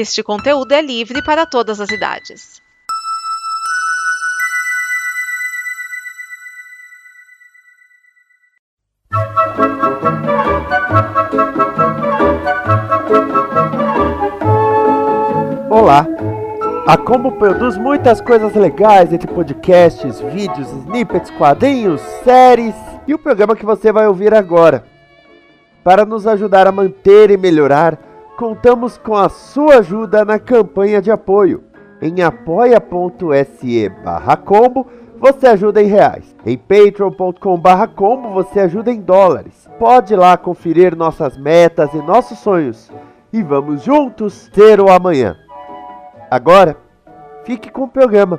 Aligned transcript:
Este 0.00 0.22
conteúdo 0.22 0.70
é 0.74 0.80
livre 0.80 1.20
para 1.24 1.44
todas 1.44 1.80
as 1.80 1.88
idades. 1.90 2.62
Olá! 15.68 16.06
A 16.86 16.96
Combo 16.96 17.32
produz 17.32 17.76
muitas 17.76 18.20
coisas 18.20 18.54
legais 18.54 19.12
entre 19.12 19.26
podcasts, 19.26 20.20
vídeos, 20.20 20.68
snippets, 20.70 21.28
quadrinhos, 21.32 22.00
séries 22.22 22.76
e 23.08 23.12
o 23.12 23.18
programa 23.18 23.56
que 23.56 23.66
você 23.66 23.90
vai 23.90 24.06
ouvir 24.06 24.32
agora. 24.32 24.86
Para 25.82 26.04
nos 26.06 26.24
ajudar 26.24 26.68
a 26.68 26.72
manter 26.72 27.32
e 27.32 27.36
melhorar 27.36 27.98
contamos 28.38 28.96
com 28.96 29.16
a 29.16 29.28
sua 29.28 29.78
ajuda 29.78 30.24
na 30.24 30.38
campanha 30.38 31.02
de 31.02 31.10
apoio. 31.10 31.64
Em 32.00 32.22
apoia.se 32.22 33.90
combo 34.44 34.86
você 35.18 35.48
ajuda 35.48 35.82
em 35.82 35.86
reais. 35.86 36.36
Em 36.46 36.56
patreon.com 36.56 37.60
combo 37.96 38.30
você 38.32 38.60
ajuda 38.60 38.92
em 38.92 39.00
dólares. 39.00 39.68
Pode 39.76 40.14
lá 40.14 40.36
conferir 40.36 40.94
nossas 40.94 41.36
metas 41.36 41.92
e 41.92 41.96
nossos 41.98 42.38
sonhos. 42.38 42.88
E 43.32 43.42
vamos 43.42 43.82
juntos 43.82 44.48
ter 44.54 44.80
o 44.80 44.88
amanhã. 44.88 45.36
Agora, 46.30 46.76
fique 47.42 47.72
com 47.72 47.82
o 47.82 47.88
programa. 47.88 48.38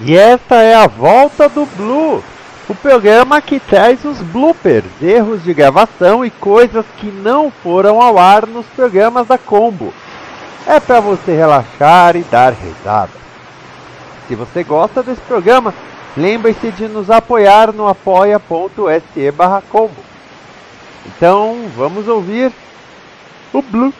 E 0.00 0.16
esta 0.16 0.56
é 0.56 0.74
a 0.74 0.88
Volta 0.88 1.48
do 1.48 1.64
Blue, 1.66 2.22
o 2.68 2.74
programa 2.74 3.40
que 3.40 3.60
traz 3.60 4.04
os 4.04 4.18
bloopers, 4.20 4.84
erros 5.00 5.44
de 5.44 5.54
gravação 5.54 6.24
e 6.24 6.30
coisas 6.30 6.84
que 6.98 7.06
não 7.06 7.48
foram 7.62 8.02
ao 8.02 8.18
ar 8.18 8.44
nos 8.44 8.66
programas 8.66 9.28
da 9.28 9.38
Combo. 9.38 9.94
É 10.66 10.80
para 10.80 10.98
você 10.98 11.36
relaxar 11.36 12.16
e 12.16 12.22
dar 12.24 12.52
risada. 12.54 13.12
Se 14.26 14.34
você 14.34 14.64
gosta 14.64 15.00
desse 15.02 15.20
programa, 15.22 15.72
lembre-se 16.16 16.72
de 16.72 16.88
nos 16.88 17.08
apoiar 17.10 17.70
no 17.72 17.86
apoia.se 17.86 19.32
combo. 19.70 20.02
Então, 21.06 21.66
vamos 21.76 22.08
ouvir 22.08 22.50
o 23.52 23.62
Blue, 23.62 23.92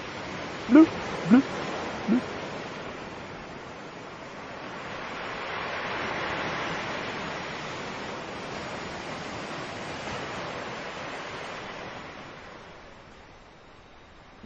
Blue, 0.69 0.89
Blue. 1.29 1.43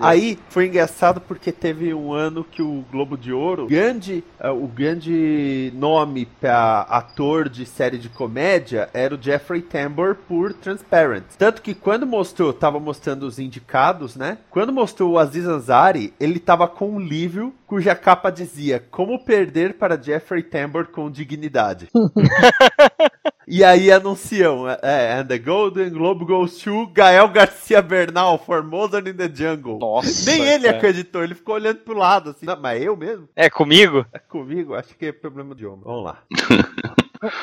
Aí 0.01 0.39
foi 0.49 0.67
engraçado 0.67 1.21
porque 1.21 1.51
teve 1.51 1.93
um 1.93 2.13
ano 2.13 2.45
que 2.45 2.63
o 2.63 2.85
Globo 2.91 3.17
de 3.17 3.33
Ouro, 3.33 3.67
grande, 3.67 4.23
eh, 4.39 4.49
o 4.51 4.67
grande 4.69 5.73
nome 5.75 6.27
para 6.41 6.83
ator 6.83 7.49
de 7.49 7.67
série 7.67 7.99
de 7.99 8.09
comédia 8.09 8.89
era 8.95 9.15
o 9.15 9.21
Jeffrey 9.21 9.61
Tambor 9.63 10.15
por 10.15 10.53
Transparent. 10.53 11.25
Tanto 11.37 11.61
que 11.63 11.75
quando 11.75 12.07
mostrou, 12.07 12.53
tava 12.53 12.79
mostrando 12.79 13.25
os 13.27 13.39
indicados, 13.41 14.15
né? 14.15 14.39
Quando 14.51 14.73
mostrou 14.73 15.13
o 15.15 15.19
Aziz 15.19 15.47
Ansari, 15.47 16.15
ele 16.21 16.39
tava 16.39 16.69
com 16.69 16.91
um 16.91 17.01
livro 17.01 17.53
cuja 17.67 17.95
capa 17.95 18.31
dizia 18.31 18.85
Como 18.93 19.25
perder 19.25 19.75
para 19.75 20.01
Jeffrey 20.01 20.43
Tambor 20.45 20.87
com 20.87 21.11
dignidade. 21.11 21.89
E 23.51 23.65
aí 23.65 23.91
anunciam, 23.91 24.69
é, 24.69 24.79
é, 24.83 25.13
and 25.15 25.25
the 25.27 25.39
Golden 25.39 25.89
Globe 25.89 26.27
goes 26.27 26.59
to 26.59 26.87
Gael 26.93 27.29
Garcia 27.31 27.81
Bernal, 27.81 28.37
Formosa 28.37 28.99
in 28.99 29.15
the 29.15 29.27
Jungle. 29.33 29.79
Nossa. 29.79 30.31
Nem 30.31 30.47
ele 30.47 30.69
acreditou, 30.69 31.25
ele 31.25 31.35
ficou 31.35 31.55
olhando 31.55 31.79
pro 31.79 31.97
lado 31.97 32.31
assim. 32.31 32.45
Não, 32.45 32.61
mas 32.61 32.83
eu 32.83 32.95
mesmo? 32.95 33.27
É 33.35 33.49
comigo? 33.49 34.05
É 34.13 34.19
comigo, 34.19 34.75
acho 34.75 34.95
que 34.95 35.07
é 35.07 35.13
problema 35.13 35.55
de 35.55 35.65
homem. 35.65 35.81
Vamos 35.83 36.05
lá. 36.05 36.19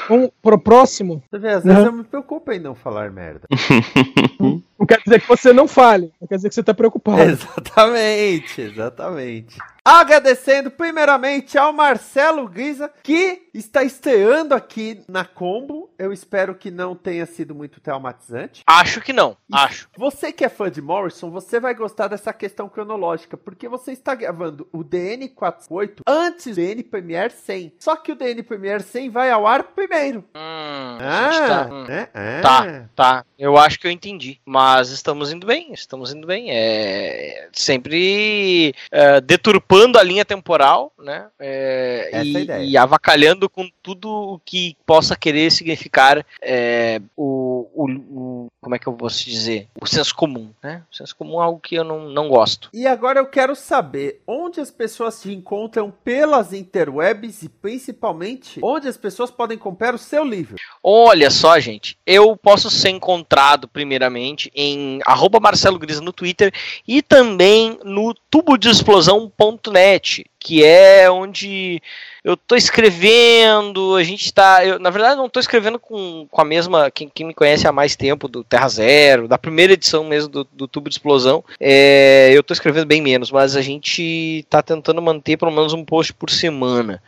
Vamos 0.07 0.29
pro 0.43 0.59
próximo? 0.59 1.23
Você 1.27 1.39
vê, 1.39 1.49
às 1.49 1.63
vezes 1.63 1.65
não. 1.65 1.75
Uhum. 1.79 1.85
eu 1.87 1.93
me 1.93 2.03
preocupo 2.03 2.51
em 2.51 2.59
não 2.59 2.75
falar 2.75 3.09
merda. 3.09 3.47
não 4.77 4.85
quer 4.85 4.99
dizer 5.03 5.19
que 5.21 5.27
você 5.27 5.51
não 5.51 5.67
fale, 5.67 6.11
não 6.21 6.27
quer 6.27 6.35
dizer 6.35 6.49
que 6.49 6.55
você 6.55 6.61
tá 6.63 6.75
preocupado. 6.75 7.21
Exatamente, 7.31 8.61
exatamente. 8.61 9.57
Agradecendo 9.87 10.71
primeiramente 10.71 11.59
ao 11.59 11.71
Marcelo 11.71 12.47
Grisa, 12.49 12.91
que 13.03 13.43
está 13.53 13.83
estreando 13.83 14.55
aqui 14.55 15.03
na 15.07 15.23
Combo. 15.23 15.91
Eu 15.95 16.11
espero 16.11 16.55
que 16.55 16.71
não 16.71 16.95
tenha 16.95 17.23
sido 17.27 17.53
muito 17.53 17.79
traumatizante. 17.79 18.63
Acho 18.65 18.99
que 18.99 19.13
não, 19.13 19.37
e 19.47 19.55
acho. 19.55 19.87
Você 19.95 20.33
que 20.33 20.43
é 20.43 20.49
fã 20.49 20.71
de 20.71 20.81
Morrison, 20.81 21.29
você 21.29 21.59
vai 21.59 21.75
gostar 21.75 22.07
dessa 22.07 22.33
questão 22.33 22.67
cronológica, 22.67 23.37
porque 23.37 23.69
você 23.69 23.91
está 23.91 24.15
gravando 24.15 24.67
o 24.73 24.83
DN48 24.83 25.97
antes 26.07 26.55
do 26.55 26.55
DN 26.55 26.81
Premier 26.81 27.31
100. 27.31 27.73
Só 27.79 27.95
que 27.95 28.11
o 28.11 28.15
DN 28.15 28.41
Premier 28.41 28.81
100 28.81 29.11
vai 29.11 29.29
ao 29.29 29.45
ar 29.45 29.61
primeiro. 29.65 30.21
Hum, 30.35 30.97
ah, 30.99 31.29
tá, 31.47 31.67
é, 31.69 31.73
hum. 31.73 31.85
É. 32.19 32.41
tá, 32.41 32.89
tá. 32.95 33.25
Eu 33.37 33.55
acho 33.55 33.79
que 33.79 33.85
eu 33.85 33.91
entendi. 33.91 34.39
Mas 34.43 34.89
estamos 34.89 35.31
indo 35.31 35.45
bem, 35.45 35.71
estamos 35.73 36.11
indo 36.11 36.25
bem. 36.25 36.47
É 36.49 37.47
sempre 37.53 38.73
é, 38.91 39.21
deturpando 39.21 39.74
rompando 39.75 39.97
a 39.99 40.03
linha 40.03 40.25
temporal, 40.25 40.91
né? 40.99 41.27
É, 41.39 42.09
é 42.13 42.23
e, 42.23 42.51
é 42.51 42.65
e, 42.65 42.77
avacalhando 42.77 43.49
com 43.49 43.69
tudo 43.83 44.09
o 44.09 44.39
que 44.39 44.75
possa 44.85 45.15
querer 45.15 45.51
significar 45.51 46.25
é, 46.41 47.01
o, 47.15 47.67
o, 47.73 47.85
o, 47.85 48.47
Como 48.61 48.75
é 48.75 48.79
que 48.79 48.87
eu 48.87 48.93
posso 48.93 49.23
dizer? 49.25 49.67
O 49.79 49.85
senso 49.85 50.15
comum, 50.15 50.51
né? 50.63 50.83
O 50.91 50.95
senso 50.95 51.15
comum 51.15 51.39
é 51.41 51.43
algo 51.43 51.59
que 51.59 51.75
eu 51.75 51.83
não, 51.83 52.09
não 52.09 52.29
gosto. 52.29 52.69
E 52.73 52.87
agora 52.87 53.19
eu 53.19 53.27
quero 53.27 53.55
saber 53.55 54.21
onde 54.27 54.59
as 54.59 54.71
pessoas 54.71 55.15
se 55.15 55.31
encontram 55.33 55.91
pelas 56.03 56.53
interwebs 56.53 57.43
e 57.43 57.49
principalmente 57.49 58.59
onde 58.63 58.87
as 58.87 58.97
pessoas 58.97 59.29
podem 59.29 59.57
comprar 59.57 59.93
o 59.93 59.97
seu 59.97 60.23
livro. 60.23 60.55
Olha 60.83 61.29
só, 61.29 61.59
gente. 61.59 61.97
Eu 62.05 62.35
posso 62.37 62.69
ser 62.69 62.89
encontrado 62.89 63.67
primeiramente 63.67 64.51
em 64.55 64.99
Marcelo 65.41 65.77
Gris 65.79 65.99
no 65.99 66.13
Twitter 66.13 66.51
e 66.87 67.01
também 67.01 67.77
no 67.83 68.13
tubodexplosão.com 68.29 69.55
net 69.71 70.25
que 70.45 70.63
é 70.63 71.09
onde 71.09 71.81
eu 72.23 72.37
tô 72.37 72.55
escrevendo, 72.55 73.95
a 73.95 74.03
gente 74.03 74.31
tá. 74.31 74.63
Eu, 74.63 74.77
na 74.77 74.91
verdade, 74.91 75.15
não 75.15 75.27
tô 75.27 75.39
escrevendo 75.39 75.79
com, 75.79 76.27
com 76.29 76.41
a 76.41 76.45
mesma. 76.45 76.91
Quem, 76.91 77.09
quem 77.09 77.25
me 77.25 77.33
conhece 77.33 77.67
há 77.67 77.71
mais 77.71 77.95
tempo, 77.95 78.27
do 78.27 78.43
Terra 78.43 78.69
Zero, 78.69 79.27
da 79.27 79.39
primeira 79.39 79.73
edição 79.73 80.03
mesmo 80.03 80.29
do, 80.29 80.43
do 80.53 80.67
Tubo 80.67 80.87
de 80.87 80.93
Explosão, 80.95 81.43
é, 81.59 82.29
eu 82.31 82.43
tô 82.43 82.53
escrevendo 82.53 82.85
bem 82.85 83.01
menos, 83.01 83.31
mas 83.31 83.55
a 83.55 83.61
gente 83.61 84.45
tá 84.47 84.61
tentando 84.61 85.01
manter 85.01 85.35
pelo 85.35 85.49
menos 85.51 85.73
um 85.73 85.83
post 85.83 86.13
por 86.13 86.29
semana. 86.29 87.01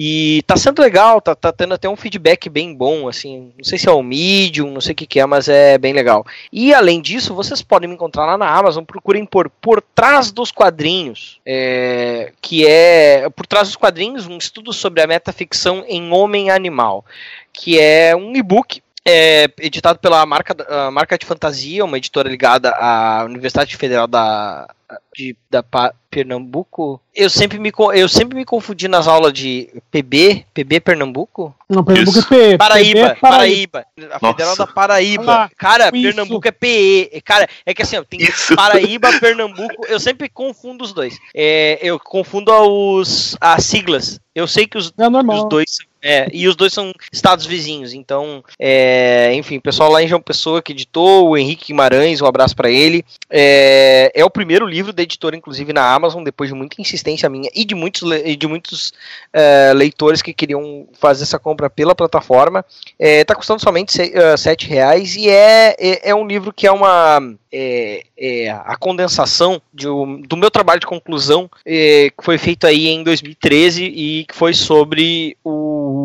E 0.00 0.42
tá 0.46 0.54
sendo 0.54 0.80
legal, 0.80 1.18
tá, 1.20 1.34
tá 1.34 1.50
tendo 1.50 1.72
até 1.74 1.88
um 1.88 1.96
feedback 1.96 2.48
bem 2.50 2.74
bom, 2.74 3.08
assim. 3.08 3.52
Não 3.56 3.64
sei 3.64 3.78
se 3.78 3.88
é 3.88 3.90
o 3.90 4.02
Medium, 4.02 4.70
não 4.70 4.82
sei 4.82 4.92
o 4.92 4.94
que, 4.94 5.06
que 5.06 5.18
é, 5.18 5.24
mas 5.26 5.48
é 5.48 5.76
bem 5.78 5.94
legal. 5.94 6.24
E 6.52 6.72
além 6.74 7.00
disso, 7.00 7.34
vocês 7.34 7.62
podem 7.62 7.88
me 7.88 7.94
encontrar 7.94 8.26
lá 8.26 8.36
na 8.38 8.48
Amazon, 8.48 8.84
procurem 8.84 9.24
por 9.24 9.48
Por 9.48 9.82
Trás 9.94 10.30
dos 10.30 10.52
Quadrinhos, 10.52 11.40
é, 11.44 12.32
que 12.40 12.66
é 12.66 12.77
é, 12.80 13.28
por 13.30 13.44
trás 13.44 13.66
dos 13.66 13.76
quadrinhos 13.76 14.28
um 14.28 14.38
estudo 14.38 14.72
sobre 14.72 15.02
a 15.02 15.06
metaficção 15.08 15.84
em 15.88 16.12
homem 16.12 16.48
animal, 16.48 17.04
que 17.52 17.76
é 17.80 18.14
um 18.14 18.36
e-book 18.36 18.80
é 19.08 19.48
editado 19.60 19.98
pela 19.98 20.24
marca, 20.26 20.54
marca 20.90 21.16
de 21.16 21.24
fantasia, 21.24 21.84
uma 21.84 21.96
editora 21.96 22.28
ligada 22.28 22.70
à 22.70 23.22
Universidade 23.24 23.74
Federal 23.76 24.06
da, 24.06 24.68
de, 25.16 25.34
da 25.50 25.64
Pernambuco. 26.10 27.00
Eu 27.14 27.30
sempre, 27.30 27.58
me, 27.58 27.72
eu 27.94 28.06
sempre 28.08 28.36
me 28.36 28.44
confundi 28.44 28.86
nas 28.86 29.08
aulas 29.08 29.32
de 29.32 29.70
PB, 29.90 30.44
PB 30.52 30.80
Pernambuco. 30.80 31.54
Não, 31.68 31.82
Pernambuco 31.82 32.18
isso. 32.18 32.34
é 32.34 32.36
P, 32.52 32.58
Paraíba, 32.58 33.00
PB, 33.00 33.00
é 33.00 33.14
Paraíba, 33.14 33.86
Paraíba. 33.96 34.16
A 34.16 34.32
Federal 34.32 34.56
da 34.56 34.66
Paraíba. 34.66 35.24
Lá, 35.24 35.50
cara, 35.56 35.90
Pernambuco 35.90 36.46
é 36.46 36.52
PE. 36.52 37.10
É, 37.12 37.20
cara, 37.22 37.48
é 37.64 37.72
que 37.72 37.82
assim, 37.82 37.96
ó, 37.96 38.04
tem 38.04 38.20
isso. 38.22 38.54
Paraíba, 38.54 39.18
Pernambuco. 39.18 39.86
Eu 39.88 39.98
sempre 39.98 40.28
confundo 40.28 40.84
os 40.84 40.92
dois. 40.92 41.18
É, 41.34 41.78
eu 41.82 41.98
confundo 41.98 42.52
os, 42.52 43.36
as 43.40 43.64
siglas. 43.64 44.20
Eu 44.34 44.46
sei 44.46 44.66
que 44.66 44.76
os, 44.76 44.92
é 44.98 45.08
os 45.34 45.48
dois 45.48 45.76
são 45.76 45.87
é, 46.02 46.28
e 46.32 46.46
os 46.46 46.54
dois 46.54 46.72
são 46.72 46.92
estados 47.12 47.44
vizinhos, 47.44 47.92
então, 47.92 48.44
é, 48.58 49.32
enfim, 49.34 49.56
o 49.56 49.60
pessoal 49.60 49.90
lá 49.90 50.00
em 50.02 50.06
João 50.06 50.20
Pessoa 50.20 50.62
que 50.62 50.70
editou, 50.72 51.28
o 51.30 51.36
Henrique 51.36 51.66
Guimarães, 51.68 52.20
um 52.22 52.26
abraço 52.26 52.54
para 52.54 52.70
ele. 52.70 53.04
É, 53.28 54.12
é 54.14 54.24
o 54.24 54.30
primeiro 54.30 54.66
livro 54.66 54.92
da 54.92 55.02
editora, 55.02 55.36
inclusive, 55.36 55.72
na 55.72 55.92
Amazon, 55.92 56.22
depois 56.22 56.50
de 56.50 56.54
muita 56.54 56.80
insistência 56.80 57.28
minha 57.28 57.50
e 57.54 57.64
de 57.64 57.74
muitos, 57.74 58.08
e 58.24 58.36
de 58.36 58.46
muitos 58.46 58.92
é, 59.32 59.72
leitores 59.74 60.22
que 60.22 60.32
queriam 60.32 60.86
fazer 61.00 61.24
essa 61.24 61.38
compra 61.38 61.68
pela 61.68 61.94
plataforma. 61.96 62.64
É, 62.98 63.24
tá 63.24 63.34
custando 63.34 63.60
somente 63.60 63.88
eh, 64.00 64.36
sete 64.36 64.66
reais 64.68 65.16
e 65.16 65.28
é, 65.28 65.74
é, 65.78 66.10
é 66.10 66.14
um 66.14 66.26
livro 66.26 66.52
que 66.52 66.66
é 66.66 66.72
uma 66.72 67.18
é, 67.52 68.02
é, 68.18 68.50
a 68.50 68.76
condensação 68.76 69.60
de, 69.72 69.88
um, 69.88 70.20
do 70.20 70.36
meu 70.36 70.50
trabalho 70.50 70.80
de 70.80 70.86
conclusão 70.86 71.50
é, 71.64 72.10
que 72.16 72.22
foi 72.24 72.36
feito 72.36 72.66
aí 72.66 72.88
em 72.88 73.02
2013 73.02 73.84
e 73.84 74.24
que 74.24 74.34
foi 74.34 74.52
sobre 74.52 75.36
o 75.42 75.97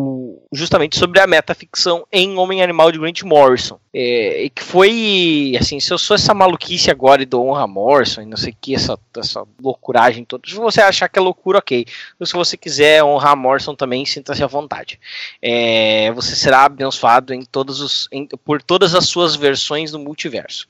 justamente 0.53 0.97
sobre 0.97 1.19
a 1.19 1.25
metaficção 1.27 2.05
em 2.11 2.35
Homem 2.37 2.61
Animal 2.61 2.91
de 2.91 2.99
Grant 2.99 3.23
Morrison. 3.23 3.79
É, 3.93 4.49
que 4.53 4.63
foi, 4.63 5.57
assim, 5.59 5.79
se 5.79 5.91
eu 5.91 5.97
sou 5.97 6.15
essa 6.15 6.33
maluquice 6.33 6.89
agora 6.91 7.21
e 7.23 7.25
dou 7.25 7.47
honra 7.47 7.63
a 7.63 7.67
Morrison 7.67 8.21
e 8.21 8.25
não 8.25 8.37
sei 8.37 8.51
o 8.51 8.55
que, 8.61 8.73
essa, 8.75 8.97
essa 9.17 9.43
loucuragem 9.61 10.23
toda, 10.25 10.47
se 10.47 10.55
você 10.55 10.81
achar 10.81 11.09
que 11.09 11.17
é 11.17 11.21
loucura, 11.21 11.57
ok. 11.57 11.85
Mas 12.19 12.29
se 12.29 12.35
você 12.35 12.55
quiser 12.57 13.03
honrar 13.03 13.33
a 13.33 13.35
Morrison 13.35 13.75
também, 13.75 14.05
sinta-se 14.05 14.43
à 14.43 14.47
vontade. 14.47 14.99
É, 15.41 16.11
você 16.11 16.35
será 16.35 16.65
abençoado 16.65 17.33
em 17.33 17.41
todos 17.43 17.81
os, 17.81 18.07
em, 18.11 18.27
por 18.27 18.61
todas 18.61 18.93
as 18.95 19.07
suas 19.09 19.35
versões 19.35 19.91
do 19.91 19.99
multiverso. 19.99 20.67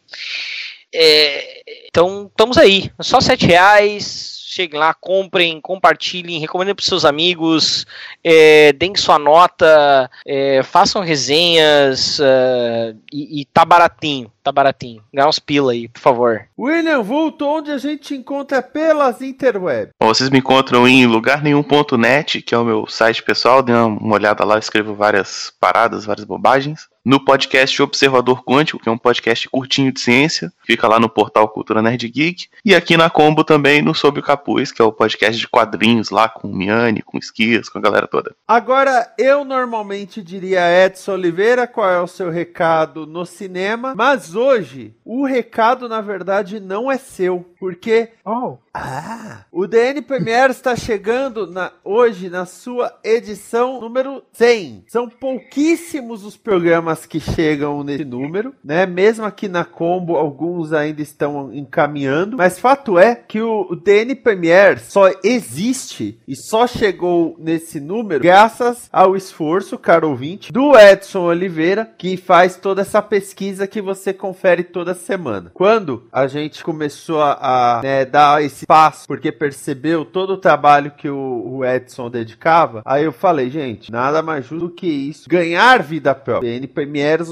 É, 0.96 1.62
então, 1.88 2.28
estamos 2.32 2.58
aí. 2.58 2.90
Só 3.02 3.20
sete 3.20 3.46
reais 3.46 4.43
cheguem 4.54 4.80
lá, 4.80 4.94
comprem, 4.94 5.60
compartilhem, 5.60 6.40
recomendem 6.40 6.76
para 6.76 6.86
seus 6.86 7.06
amigos, 7.06 7.86
é, 8.24 8.72
deem 8.74 8.96
sua 8.96 9.18
nota, 9.18 10.10
é, 10.26 10.62
façam 10.64 11.02
resenhas 11.02 12.20
é, 12.20 12.94
e, 13.12 13.42
e 13.42 13.46
tá 13.46 13.66
baratinho 13.66 14.32
tá 14.44 14.52
baratinho. 14.52 15.02
Ganhar 15.14 15.30
uns 15.30 15.40
pila 15.40 15.72
aí, 15.72 15.88
por 15.88 16.02
favor. 16.02 16.46
William 16.60 17.02
Vulto, 17.02 17.46
onde 17.48 17.72
a 17.72 17.78
gente 17.78 18.04
te 18.04 18.16
encontra 18.16 18.62
pelas 18.62 19.22
interweb? 19.22 19.90
Bom, 20.00 20.08
vocês 20.10 20.30
me 20.30 20.40
encontram 20.40 20.88
em 20.88 21.08
lugarnenhum.net, 21.08 22.42
que 22.42 22.54
é 22.54 22.58
o 22.58 22.66
meu 22.66 22.86
site 22.88 23.24
pessoal. 23.24 23.64
Dê 23.64 23.72
uma 23.74 24.14
olhada 24.14 24.44
lá, 24.44 24.60
escrevo 24.60 24.94
várias 24.94 25.52
paradas, 25.60 26.06
várias 26.06 26.26
bobagens. 26.26 26.88
No 27.06 27.20
podcast 27.20 27.82
Observador 27.82 28.46
Quântico, 28.46 28.80
que 28.82 28.88
é 28.88 28.92
um 28.92 28.98
podcast 28.98 29.50
curtinho 29.50 29.92
de 29.92 30.00
ciência, 30.00 30.50
fica 30.66 30.88
lá 30.88 31.02
no 31.02 31.10
portal 31.10 31.50
Cultura 31.50 31.82
Nerd 31.82 32.08
Geek. 32.08 32.48
E 32.64 32.74
aqui 32.74 32.96
na 32.96 33.10
Combo 33.10 33.44
também 33.44 33.82
no 33.82 33.94
Sob 33.94 34.22
o 34.22 34.24
Capuz, 34.24 34.72
que 34.72 34.82
é 34.82 34.86
o 34.86 34.92
podcast 34.92 35.38
de 35.38 35.46
quadrinhos 35.46 36.12
lá 36.12 36.30
com 36.30 36.48
o 36.50 36.56
Miane, 36.56 37.02
com 37.02 37.18
o 37.18 37.20
Esquias, 37.20 37.68
com 37.68 37.78
a 37.78 37.82
galera 37.82 38.08
toda. 38.08 38.34
Agora, 38.48 39.12
eu 39.18 39.44
normalmente 39.44 40.22
diria 40.24 40.62
Edson 40.86 41.12
Oliveira, 41.12 41.68
qual 41.68 41.90
é 41.92 42.00
o 42.00 42.08
seu 42.08 42.30
recado 42.30 43.06
no 43.06 43.26
cinema, 43.26 43.94
mas 43.98 44.33
mas 44.34 44.36
hoje, 44.36 44.96
o 45.06 45.24
recado, 45.28 45.88
na 45.88 46.02
verdade, 46.02 46.60
não 46.60 46.92
é 46.92 46.98
seu. 46.98 47.46
Porque. 47.60 48.10
Oh. 48.26 48.56
Ah! 48.74 49.46
O 49.52 49.68
DN 49.68 50.02
Premier 50.02 50.50
está 50.50 50.76
chegando 50.76 51.46
na, 51.46 51.72
hoje 51.86 52.28
na 52.28 52.44
sua 52.44 52.92
edição 53.04 53.80
número 53.80 54.24
100. 54.34 54.86
São 54.88 55.08
pouquíssimos 55.08 56.26
os 56.26 56.36
programas 56.36 57.06
que 57.06 57.20
chegam 57.20 57.84
nesse 57.84 58.04
número, 58.04 58.56
né? 58.66 58.88
Mesmo 58.88 59.26
aqui 59.26 59.48
na 59.48 59.64
Combo, 59.64 60.16
alguns 60.18 60.74
ainda 60.74 61.04
estão 61.04 61.54
encaminhando. 61.54 62.36
Mas 62.38 62.58
fato 62.58 62.98
é 62.98 63.14
que 63.16 63.40
o, 63.42 63.68
o 63.70 63.76
DN 63.76 64.16
Premier 64.16 64.80
só 64.82 65.04
existe 65.24 66.20
e 66.28 66.36
só 66.36 66.66
chegou 66.66 67.36
nesse 67.38 67.80
número 67.80 68.24
graças 68.24 68.90
ao 68.92 69.16
esforço, 69.16 69.78
caro 69.78 70.10
ouvinte, 70.10 70.52
do 70.52 70.76
Edson 70.76 71.26
Oliveira, 71.28 71.86
que 71.98 72.18
faz 72.18 72.56
toda 72.56 72.82
essa 72.82 73.04
pesquisa 73.04 73.68
que 73.68 73.82
você 73.84 74.12
confere 74.24 74.64
toda 74.64 74.94
semana. 74.94 75.52
Quando 75.54 76.04
a 76.10 76.28
gente 76.28 76.64
começou 76.64 77.22
a, 77.22 77.34
a 77.34 77.82
né, 77.84 78.06
dar 78.06 78.42
esse 78.42 78.66
passo, 78.66 79.06
porque 79.06 79.34
percebeu 79.34 80.06
todo 80.06 80.30
o 80.32 80.38
trabalho 80.38 80.92
que 80.92 81.10
o, 81.10 81.58
o, 81.58 81.66
Edson 81.66 82.10
dedicava, 82.10 82.82
aí 82.86 83.04
eu 83.04 83.12
falei, 83.12 83.50
gente, 83.50 83.92
nada 83.92 84.22
mais 84.22 84.46
justo 84.48 84.68
do 84.68 84.70
que 84.74 84.88
isso. 84.88 85.28
Ganhar 85.28 85.84
vida 85.84 86.16
própria. 86.16 86.58
BN 86.58 86.70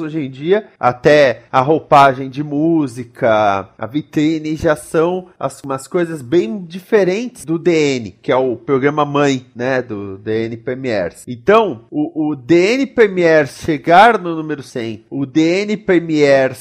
hoje 0.03 0.19
em 0.19 0.29
dia, 0.29 0.67
até 0.77 1.43
a 1.49 1.61
roupagem 1.61 2.29
de 2.29 2.43
música, 2.43 3.69
a 3.77 3.85
vitrine 3.85 4.57
já 4.57 4.75
são 4.75 5.29
as, 5.39 5.61
umas 5.63 5.87
coisas 5.87 6.21
bem 6.21 6.59
diferentes 6.65 7.45
do 7.45 7.57
DN, 7.57 8.11
que 8.21 8.33
é 8.33 8.35
o 8.35 8.57
programa 8.57 9.05
mãe, 9.05 9.45
né, 9.55 9.81
do 9.81 10.17
DN 10.17 10.61
Então, 11.25 11.85
o, 11.89 12.31
o 12.31 12.35
DN 12.35 12.91
chegar 13.47 14.19
no 14.19 14.35
número 14.35 14.61
100, 14.61 15.05
o 15.09 15.25
DN 15.25 15.77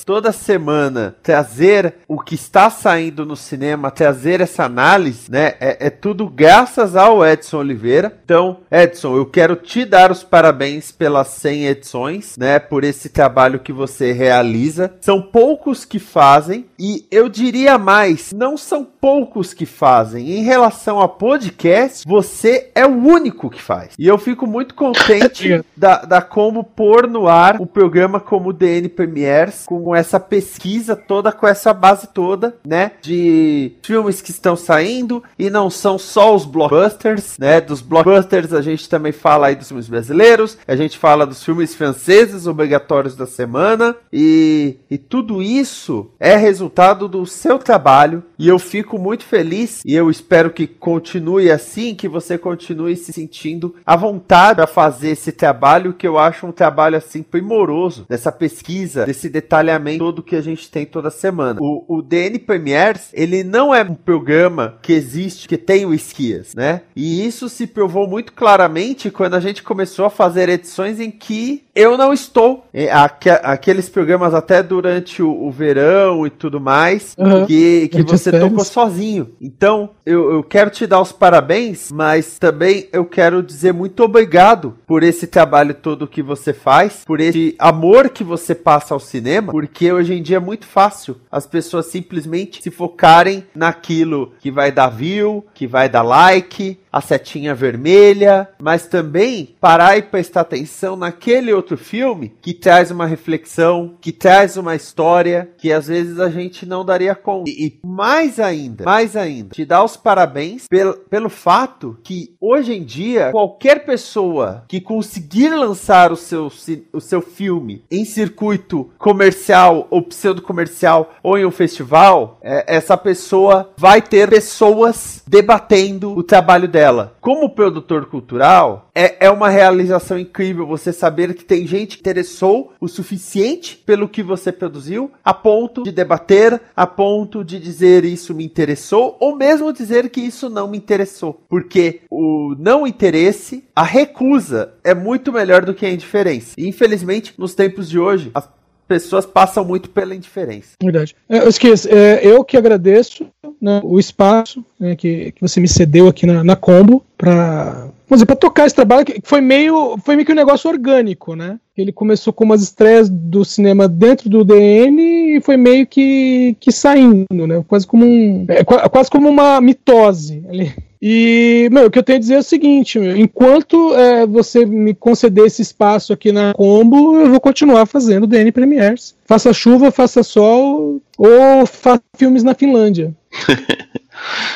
toda 0.06 0.19
toda 0.20 0.32
semana 0.32 1.14
trazer 1.22 1.94
o 2.06 2.20
que 2.20 2.34
está 2.34 2.68
saindo 2.68 3.24
no 3.24 3.34
cinema, 3.34 3.90
trazer 3.90 4.42
essa 4.42 4.62
análise, 4.64 5.30
né? 5.30 5.54
É, 5.58 5.86
é 5.86 5.88
tudo 5.90 6.28
graças 6.28 6.94
ao 6.94 7.24
Edson 7.26 7.56
Oliveira. 7.60 8.14
Então, 8.22 8.58
Edson, 8.70 9.16
eu 9.16 9.24
quero 9.24 9.56
te 9.56 9.82
dar 9.86 10.12
os 10.12 10.22
parabéns 10.22 10.92
pelas 10.92 11.28
100 11.28 11.66
edições, 11.68 12.34
né? 12.36 12.58
Por 12.58 12.84
esse 12.84 13.08
trabalho 13.08 13.60
que 13.60 13.72
você 13.72 14.12
realiza. 14.12 14.92
São 15.00 15.22
poucos 15.22 15.86
que 15.86 15.98
fazem 15.98 16.66
e 16.78 17.06
eu 17.10 17.26
diria 17.26 17.78
mais, 17.78 18.30
não 18.30 18.58
são 18.58 18.84
poucos 18.84 19.54
que 19.54 19.64
fazem. 19.64 20.32
Em 20.32 20.42
relação 20.42 21.00
a 21.00 21.08
podcast, 21.08 22.06
você 22.06 22.70
é 22.74 22.84
o 22.84 22.90
único 22.92 23.48
que 23.48 23.62
faz. 23.62 23.92
E 23.98 24.06
eu 24.06 24.18
fico 24.18 24.46
muito 24.46 24.74
contente 24.74 25.64
da, 25.74 26.02
da 26.04 26.20
como 26.20 26.62
pôr 26.62 27.08
no 27.08 27.26
ar 27.26 27.56
o 27.58 27.64
programa 27.66 28.20
como 28.20 28.52
DN 28.52 28.86
Premiers 28.86 29.64
com 29.64 29.96
essa 29.96 30.09
essa 30.10 30.18
pesquisa 30.18 30.96
toda 30.96 31.30
com 31.30 31.46
essa 31.46 31.72
base 31.72 32.08
toda, 32.08 32.56
né? 32.66 32.92
De 33.00 33.74
filmes 33.80 34.20
que 34.20 34.32
estão 34.32 34.56
saindo 34.56 35.22
e 35.38 35.48
não 35.48 35.70
são 35.70 35.96
só 35.98 36.34
os 36.34 36.44
blockbusters, 36.44 37.38
né? 37.38 37.60
Dos 37.60 37.80
blockbusters 37.80 38.52
a 38.52 38.60
gente 38.60 38.88
também 38.88 39.12
fala 39.12 39.46
aí 39.46 39.54
dos 39.54 39.68
filmes 39.68 39.88
brasileiros, 39.88 40.58
a 40.66 40.74
gente 40.74 40.98
fala 40.98 41.24
dos 41.24 41.44
filmes 41.44 41.76
franceses 41.76 42.48
obrigatórios 42.48 43.14
da 43.14 43.24
semana 43.26 43.94
e, 44.12 44.78
e 44.90 44.98
tudo 44.98 45.40
isso 45.40 46.10
é 46.18 46.36
resultado 46.36 47.06
do 47.06 47.24
seu 47.24 47.56
trabalho 47.56 48.24
e 48.36 48.48
eu 48.48 48.58
fico 48.58 48.98
muito 48.98 49.22
feliz 49.24 49.80
e 49.86 49.94
eu 49.94 50.10
espero 50.10 50.50
que 50.50 50.66
continue 50.66 51.50
assim, 51.52 51.94
que 51.94 52.08
você 52.08 52.36
continue 52.36 52.96
se 52.96 53.12
sentindo 53.12 53.76
à 53.86 53.94
vontade 53.96 54.40
para 54.60 54.66
fazer 54.66 55.10
esse 55.10 55.30
trabalho 55.32 55.92
que 55.92 56.06
eu 56.08 56.18
acho 56.18 56.46
um 56.48 56.52
trabalho 56.52 56.96
assim 56.96 57.22
primoroso 57.22 58.06
dessa 58.08 58.32
pesquisa, 58.32 59.06
desse 59.06 59.28
detalhamento 59.28 59.99
todo 60.00 60.22
que 60.22 60.34
a 60.34 60.40
gente 60.40 60.70
tem 60.70 60.86
toda 60.86 61.10
semana. 61.10 61.58
O, 61.60 61.98
o 61.98 62.00
DN 62.02 62.38
Premiers, 62.38 63.10
ele 63.12 63.44
não 63.44 63.74
é 63.74 63.82
um 63.82 63.94
programa 63.94 64.78
que 64.80 64.94
existe, 64.94 65.46
que 65.46 65.58
tem 65.58 65.84
o 65.84 65.92
Esquias, 65.92 66.54
né? 66.54 66.80
E 66.96 67.22
isso 67.26 67.50
se 67.50 67.66
provou 67.66 68.08
muito 68.08 68.32
claramente 68.32 69.10
quando 69.10 69.34
a 69.34 69.40
gente 69.40 69.62
começou 69.62 70.06
a 70.06 70.10
fazer 70.10 70.48
edições 70.48 70.98
em 71.00 71.10
que 71.10 71.64
eu 71.74 71.96
não 71.96 72.12
estou. 72.12 72.64
Aqu 72.92 73.30
aqueles 73.42 73.88
programas 73.88 74.34
até 74.34 74.62
durante 74.62 75.22
o, 75.22 75.30
o 75.44 75.50
verão 75.50 76.26
e 76.26 76.30
tudo 76.30 76.60
mais, 76.60 77.14
uhum. 77.18 77.46
que, 77.46 77.88
que 77.88 78.02
você 78.02 78.30
tocou 78.32 78.64
sozinho. 78.64 79.30
Então, 79.40 79.90
eu, 80.06 80.32
eu 80.32 80.42
quero 80.42 80.70
te 80.70 80.86
dar 80.86 81.00
os 81.00 81.12
parabéns, 81.12 81.90
mas 81.92 82.38
também 82.38 82.88
eu 82.92 83.04
quero 83.04 83.42
dizer 83.42 83.72
muito 83.72 84.00
obrigado 84.02 84.76
por 84.86 85.02
esse 85.02 85.26
trabalho 85.26 85.74
todo 85.74 86.06
que 86.06 86.22
você 86.22 86.52
faz, 86.52 87.04
por 87.04 87.20
esse 87.20 87.54
amor 87.58 88.08
que 88.10 88.22
você 88.24 88.54
passa 88.54 88.94
ao 88.94 89.00
cinema, 89.00 89.52
porque 89.52 89.92
hoje 89.92 90.14
em 90.14 90.22
dia 90.22 90.36
é 90.38 90.40
muito 90.40 90.66
fácil 90.66 91.16
as 91.30 91.46
pessoas 91.46 91.86
simplesmente 91.86 92.62
se 92.62 92.70
focarem 92.70 93.44
naquilo 93.54 94.32
que 94.40 94.50
vai 94.50 94.70
dar 94.72 94.88
view, 94.90 95.44
que 95.54 95.66
vai 95.66 95.88
dar 95.88 96.02
like, 96.02 96.78
a 96.92 97.00
setinha 97.00 97.54
vermelha, 97.54 98.48
mas 98.60 98.86
também 98.86 99.54
parar 99.60 99.96
e 99.96 100.02
prestar 100.02 100.40
atenção 100.40 100.96
naquele 100.96 101.52
outro 101.52 101.76
filme 101.76 102.32
que 102.42 102.52
traz 102.52 102.90
uma 102.90 103.06
reflexão, 103.06 103.94
que 104.00 104.12
traz 104.12 104.56
uma 104.56 104.74
história 104.74 105.48
que 105.58 105.72
às 105.72 105.86
vezes 105.86 106.18
a 106.18 106.28
gente 106.28 106.66
não 106.66 106.84
daria 106.84 107.14
conta. 107.14 107.48
E, 107.48 107.66
e 107.66 107.78
mais 107.86 108.40
ainda, 108.40 108.84
mais 108.84 109.16
ainda, 109.16 109.50
te 109.50 109.64
dar 109.64 109.84
os 109.84 109.96
parabéns 109.96 110.66
pelo, 110.68 110.94
pelo 110.94 111.28
fato 111.30 111.96
que 112.02 112.34
hoje 112.40 112.72
em 112.74 112.82
dia 112.84 113.30
qualquer 113.30 113.84
pessoa 113.84 114.64
que 114.66 114.80
conseguir 114.80 115.50
lançar 115.50 116.10
o 116.10 116.16
seu, 116.16 116.50
o 116.92 117.00
seu 117.00 117.20
filme 117.22 117.84
em 117.90 118.04
circuito 118.04 118.90
comercial 118.98 119.86
ou 119.90 120.02
pseudo 120.02 120.42
comercial 120.42 121.14
ou 121.22 121.38
em 121.38 121.44
um 121.44 121.50
festival, 121.50 122.38
é, 122.42 122.76
essa 122.76 122.96
pessoa 122.96 123.70
vai 123.76 124.02
ter 124.02 124.28
pessoas 124.28 125.22
debatendo 125.26 126.12
o 126.18 126.22
trabalho 126.24 126.66
dela 126.66 126.79
tela. 126.80 127.12
Como 127.20 127.50
produtor 127.54 128.06
cultural, 128.06 128.88
é, 128.94 129.26
é 129.26 129.30
uma 129.30 129.50
realização 129.50 130.18
incrível 130.18 130.66
você 130.66 130.92
saber 130.94 131.34
que 131.34 131.44
tem 131.44 131.66
gente 131.66 131.96
que 131.96 132.00
interessou 132.00 132.72
o 132.80 132.88
suficiente 132.88 133.76
pelo 133.76 134.08
que 134.08 134.22
você 134.22 134.50
produziu, 134.50 135.10
a 135.22 135.34
ponto 135.34 135.82
de 135.82 135.92
debater, 135.92 136.58
a 136.74 136.86
ponto 136.86 137.44
de 137.44 137.60
dizer 137.60 138.02
isso 138.06 138.32
me 138.34 138.46
interessou, 138.46 139.14
ou 139.20 139.36
mesmo 139.36 139.72
dizer 139.74 140.08
que 140.08 140.22
isso 140.22 140.48
não 140.48 140.68
me 140.68 140.78
interessou. 140.78 141.42
Porque 141.50 142.00
o 142.10 142.54
não 142.58 142.86
interesse, 142.86 143.62
a 143.76 143.82
recusa, 143.82 144.72
é 144.82 144.94
muito 144.94 145.30
melhor 145.30 145.64
do 145.66 145.74
que 145.74 145.84
a 145.84 145.90
indiferença. 145.90 146.54
E, 146.56 146.66
infelizmente, 146.66 147.34
nos 147.36 147.54
tempos 147.54 147.90
de 147.90 147.98
hoje, 147.98 148.30
as 148.34 148.48
pessoas 148.88 149.26
passam 149.26 149.64
muito 149.66 149.90
pela 149.90 150.14
indiferença. 150.14 150.70
Verdade. 150.82 151.14
É, 151.28 151.38
eu 151.40 151.48
esqueço, 151.48 151.88
é, 151.90 152.26
eu 152.26 152.42
que 152.42 152.56
agradeço 152.56 153.26
né, 153.60 153.80
o 153.84 153.98
espaço 154.00 154.64
né, 154.78 154.96
que, 154.96 155.32
que 155.32 155.40
você 155.40 155.60
me 155.60 155.68
cedeu 155.68 156.08
aqui 156.08 156.24
na, 156.26 156.42
na 156.42 156.56
Combo 156.56 157.04
para 157.18 157.88
fazer 158.08 158.24
para 158.26 158.34
tocar 158.34 158.66
esse 158.66 158.74
trabalho 158.74 159.04
que 159.04 159.20
foi 159.22 159.40
meio, 159.40 159.96
foi 159.98 160.16
meio 160.16 160.26
que 160.26 160.32
um 160.32 160.36
negócio 160.36 160.68
orgânico, 160.68 161.36
né? 161.36 161.60
Ele 161.76 161.92
começou 161.92 162.32
com 162.32 162.42
umas 162.44 162.60
estreias 162.62 163.08
do 163.08 163.44
cinema 163.44 163.86
dentro 163.86 164.28
do 164.28 164.44
DN 164.44 165.36
e 165.36 165.40
foi 165.40 165.56
meio 165.56 165.86
que, 165.86 166.56
que 166.58 166.72
saindo, 166.72 167.26
né? 167.46 167.64
Quase 167.68 167.86
como 167.86 168.04
um, 168.04 168.46
é, 168.48 168.64
quase 168.64 169.08
como 169.08 169.28
uma 169.28 169.60
mitose 169.60 170.44
ali. 170.48 170.72
E, 171.00 171.68
meu, 171.70 171.86
o 171.86 171.90
que 171.90 171.98
eu 171.98 172.02
tenho 172.02 172.16
a 172.18 172.20
dizer 172.20 172.34
é 172.34 172.38
o 172.38 172.42
seguinte, 172.42 172.98
meu, 172.98 173.16
enquanto 173.16 173.94
é, 173.94 174.26
você 174.26 174.66
me 174.66 174.92
conceder 174.92 175.46
esse 175.46 175.62
espaço 175.62 176.12
aqui 176.12 176.32
na 176.32 176.52
Combo, 176.52 177.16
eu 177.16 177.30
vou 177.30 177.40
continuar 177.40 177.86
fazendo 177.86 178.26
DN 178.26 178.50
Premiers. 178.50 179.14
Faça 179.24 179.52
chuva, 179.52 179.92
faça 179.92 180.22
sol 180.24 181.00
ou 181.16 181.64
faça 181.66 182.02
filmes 182.16 182.42
na 182.42 182.54
Finlândia. 182.54 183.14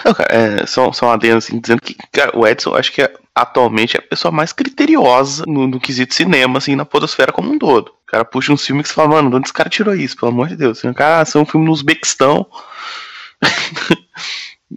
Não, 0.05 0.15
cara, 0.15 0.29
é, 0.35 0.67
só, 0.67 0.93
só 0.93 1.07
um 1.07 1.11
adendo 1.11 1.39
assim, 1.39 1.59
dizendo 1.61 1.81
que 1.83 1.97
cara, 2.13 2.37
o 2.37 2.47
Edson 2.47 2.75
acho 2.77 2.93
que 2.93 3.01
é, 3.03 3.13
atualmente 3.35 3.97
é 3.97 4.01
a 4.01 4.03
pessoa 4.03 4.31
mais 4.31 4.53
criteriosa 4.53 5.45
no, 5.47 5.67
no, 5.67 5.81
quesito 5.81 6.13
cinema, 6.15 6.59
assim, 6.59 6.75
na 6.77 6.85
podosfera 6.85 7.33
como 7.33 7.51
um 7.51 7.59
todo. 7.59 7.89
O 7.89 8.07
cara 8.07 8.25
puxa 8.25 8.53
um 8.53 8.57
filme 8.57 8.83
que 8.83 8.89
você 8.89 8.95
fala, 8.95 9.09
mano, 9.09 9.31
de 9.31 9.37
onde 9.37 9.47
esse 9.47 9.53
cara 9.55 9.69
tirou 9.71 9.95
isso? 9.95 10.17
Pelo 10.17 10.33
amor 10.33 10.49
de 10.49 10.57
Deus. 10.57 10.79
Assim, 10.79 10.89
o 10.89 10.95
cara, 10.95 11.23
ah, 11.23 11.39
é 11.39 11.39
um 11.39 11.47
filme 11.47 11.67
no 11.67 11.73
Uzbequistão. 11.73 12.47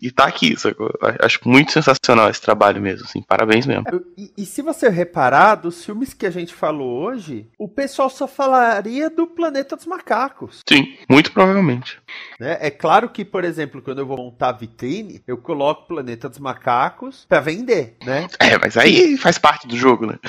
e 0.02 0.12
tá 0.12 0.26
aqui, 0.26 0.56
sacou? 0.60 0.90
Acho 1.20 1.40
muito 1.46 1.72
sensacional 1.72 2.30
esse 2.30 2.42
trabalho 2.42 2.82
mesmo, 2.82 3.06
assim, 3.06 3.22
parabéns 3.22 3.66
mesmo. 3.66 3.84
É, 3.88 4.00
e, 4.18 4.32
e, 4.38 4.46
se 4.46 4.62
você 4.62 4.90
reparar, 4.90 5.56
dos 5.56 5.84
filmes 5.84 6.14
que 6.14 6.26
a 6.26 6.32
gente 6.32 6.54
falou 6.54 7.02
hoje, 7.04 7.48
o 7.58 7.68
pessoal 7.68 8.10
só 8.10 8.28
falaria 8.28 9.10
do 9.10 9.28
Planeta 9.28 9.76
dos 9.76 9.86
Macacos. 9.86 10.62
Sim, 10.68 10.96
muito 11.10 11.32
provavelmente. 11.32 12.00
Né? 12.40 12.58
É 12.62 12.70
claro 12.70 13.10
que, 13.10 13.26
por 13.26 13.44
exemplo, 13.44 13.82
quando 13.82 14.00
eu 14.00 14.06
vou 14.08 14.18
montar 14.18 14.50
a 14.50 14.54
vitrine, 14.54 15.22
eu 15.28 15.38
coloco 15.38 15.88
Planeta 15.88 16.30
dos 16.30 16.40
Macacos 16.40 17.26
para 17.28 17.40
vender, 17.40 17.96
né? 18.06 18.28
É, 18.40 18.58
mas 18.58 18.78
aí 18.78 19.18
faz 19.18 19.38
parte 19.38 19.68
do 19.68 19.76
jogo, 19.78 20.06
né? 20.06 20.20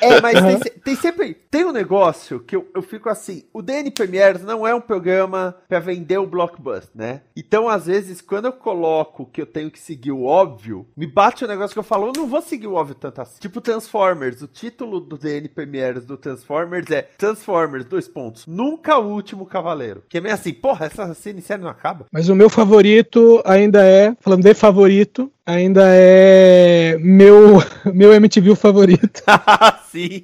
É, 0.00 0.20
mas 0.20 0.40
uhum. 0.40 0.58
tem, 0.60 0.72
tem, 0.72 0.96
sempre. 0.96 1.34
Tem 1.50 1.64
um 1.64 1.72
negócio 1.72 2.40
que 2.40 2.54
eu, 2.54 2.70
eu 2.74 2.82
fico 2.82 3.08
assim: 3.08 3.44
o 3.52 3.60
DN 3.60 3.90
Premieres 3.90 4.42
não 4.42 4.66
é 4.66 4.74
um 4.74 4.80
programa 4.80 5.56
para 5.68 5.80
vender 5.80 6.18
o 6.18 6.26
blockbuster, 6.26 6.90
né? 6.94 7.22
Então, 7.36 7.68
às 7.68 7.86
vezes, 7.86 8.20
quando 8.20 8.44
eu 8.46 8.52
coloco 8.52 9.01
bloco 9.02 9.28
que 9.32 9.42
eu 9.42 9.46
tenho 9.46 9.70
que 9.70 9.78
seguir 9.78 10.12
o 10.12 10.22
óbvio, 10.22 10.86
me 10.96 11.06
bate 11.06 11.42
o 11.42 11.46
um 11.46 11.50
negócio 11.50 11.74
que 11.74 11.78
eu 11.78 11.82
falo, 11.84 12.06
eu 12.08 12.12
não 12.16 12.26
vou 12.28 12.40
seguir 12.40 12.66
o 12.68 12.74
óbvio 12.74 12.94
tanto 12.94 13.20
assim. 13.20 13.38
Tipo 13.40 13.60
Transformers, 13.60 14.40
o 14.42 14.46
título 14.46 15.00
do 15.00 15.18
DNPMRs 15.18 16.06
do 16.06 16.16
Transformers 16.16 16.90
é 16.90 17.02
Transformers, 17.18 17.84
dois 17.84 18.06
pontos, 18.06 18.46
nunca 18.46 18.98
o 18.98 19.08
último 19.08 19.44
cavaleiro. 19.46 20.04
Que 20.08 20.18
é 20.18 20.20
meio 20.20 20.34
assim, 20.34 20.52
porra, 20.52 20.86
essa 20.86 21.12
série 21.14 21.42
não 21.60 21.68
acaba. 21.68 22.06
Mas 22.12 22.28
o 22.28 22.34
meu 22.34 22.48
favorito 22.48 23.42
ainda 23.44 23.84
é, 23.84 24.14
falando 24.20 24.42
de 24.44 24.54
favorito, 24.54 25.30
ainda 25.44 25.82
é 25.86 26.96
meu 26.98 27.62
meu 27.92 28.12
MTV 28.12 28.54
favorito. 28.54 29.22
Ah, 29.62 29.80
sim. 29.90 30.22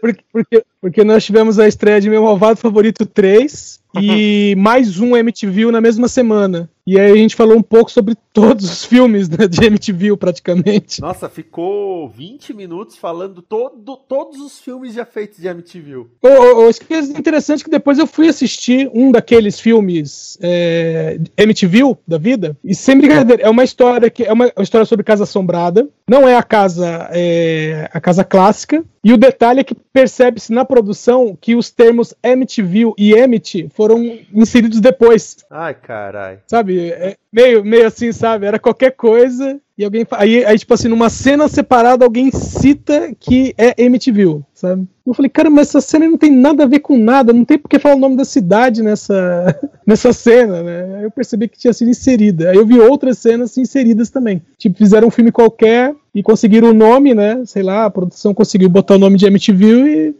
Porque, 0.00 0.24
porque, 0.32 0.64
porque, 0.80 1.04
nós 1.04 1.24
tivemos 1.24 1.58
a 1.58 1.68
estreia 1.68 2.00
de 2.00 2.10
meu 2.10 2.22
malvado 2.24 2.58
favorito 2.58 3.06
3 3.06 3.80
e 4.00 4.54
mais 4.58 4.98
um 4.98 5.16
MTV 5.16 5.70
na 5.70 5.80
mesma 5.80 6.08
semana. 6.08 6.68
E 6.86 6.98
aí 6.98 7.12
a 7.12 7.16
gente 7.16 7.36
falou 7.36 7.56
um 7.56 7.62
pouco 7.62 7.90
sobre 7.90 8.14
todos 8.32 8.64
os 8.70 8.84
filmes 8.84 9.28
né, 9.28 9.46
de 9.46 9.64
MTV, 9.64 10.16
praticamente. 10.16 11.00
Nossa, 11.00 11.28
ficou 11.28 12.08
20 12.08 12.54
minutos 12.54 12.96
falando 12.96 13.42
todo, 13.42 13.96
todos 13.96 14.40
os 14.40 14.58
filmes 14.60 14.94
já 14.94 15.04
feitos 15.04 15.38
de 15.38 15.46
MTV. 15.46 15.96
Oh, 15.96 16.06
oh, 16.22 16.68
oh, 16.68 16.84
que 16.84 16.94
é 16.94 17.00
interessante 17.00 17.60
é 17.60 17.64
que 17.64 17.70
depois 17.70 17.98
eu 17.98 18.06
fui 18.06 18.28
assistir 18.28 18.90
um 18.94 19.12
daqueles 19.12 19.60
filmes 19.60 20.38
é, 20.40 21.18
MTV 21.36 21.80
da 22.06 22.18
vida. 22.18 22.56
E 22.64 22.74
sem 22.74 22.96
brincadeira, 22.98 23.42
é 23.42 23.48
uma 23.50 23.64
história 23.64 24.10
que 24.10 24.24
é 24.24 24.32
uma, 24.32 24.50
uma 24.56 24.62
história 24.62 24.84
sobre 24.86 25.04
Casa 25.04 25.24
Assombrada. 25.24 25.88
Não 26.08 26.26
é 26.28 26.34
a 26.36 26.42
casa, 26.42 27.08
é, 27.12 27.88
a 27.92 28.00
casa 28.00 28.24
clássica. 28.24 28.84
E 29.02 29.12
o 29.14 29.18
detalhe 29.18 29.60
é 29.60 29.64
que 29.64 29.74
percebe-se 29.74 30.52
na 30.52 30.62
produção 30.64 31.36
que 31.40 31.54
os 31.56 31.70
termos 31.70 32.12
MTV 32.22 32.92
e 32.98 33.12
Emmett 33.12 33.68
foram 33.74 34.02
inseridos 34.34 34.78
depois. 34.80 35.36
Ai, 35.50 35.72
carai. 35.72 36.40
Sabe? 36.46 36.69
sabe? 36.70 36.80
É 36.80 37.16
meio, 37.32 37.64
meio 37.64 37.86
assim, 37.86 38.12
sabe? 38.12 38.46
Era 38.46 38.58
qualquer 38.58 38.92
coisa. 38.92 39.60
E 39.76 39.84
alguém. 39.84 40.06
Aí, 40.12 40.44
aí, 40.44 40.58
tipo 40.58 40.74
assim, 40.74 40.88
numa 40.88 41.08
cena 41.08 41.48
separada, 41.48 42.04
alguém 42.04 42.30
cita 42.30 43.14
que 43.18 43.54
é 43.56 43.74
MTV, 43.82 44.40
sabe? 44.52 44.86
Eu 45.06 45.14
falei, 45.14 45.28
cara, 45.30 45.48
mas 45.48 45.68
essa 45.68 45.80
cena 45.80 46.06
não 46.06 46.18
tem 46.18 46.30
nada 46.30 46.64
a 46.64 46.66
ver 46.66 46.80
com 46.80 46.98
nada, 46.98 47.32
não 47.32 47.44
tem 47.44 47.56
porque 47.58 47.78
falar 47.78 47.96
o 47.96 47.98
nome 47.98 48.16
da 48.16 48.24
cidade 48.24 48.82
nessa, 48.82 49.58
nessa 49.86 50.12
cena, 50.12 50.62
né? 50.62 50.96
Aí 50.98 51.04
eu 51.04 51.10
percebi 51.10 51.48
que 51.48 51.58
tinha 51.58 51.72
sido 51.72 51.90
inserida. 51.90 52.50
Aí 52.50 52.56
eu 52.56 52.66
vi 52.66 52.78
outras 52.78 53.18
cenas 53.18 53.56
inseridas 53.56 54.10
também. 54.10 54.42
Tipo, 54.58 54.76
fizeram 54.76 55.08
um 55.08 55.10
filme 55.10 55.32
qualquer 55.32 55.94
e 56.14 56.22
conseguiram 56.22 56.70
o 56.70 56.74
nome, 56.74 57.14
né? 57.14 57.42
Sei 57.46 57.62
lá, 57.62 57.86
a 57.86 57.90
produção 57.90 58.34
conseguiu 58.34 58.68
botar 58.68 58.96
o 58.96 58.98
nome 58.98 59.16
de 59.18 59.26
MTV 59.26 59.66
e. 59.66 60.14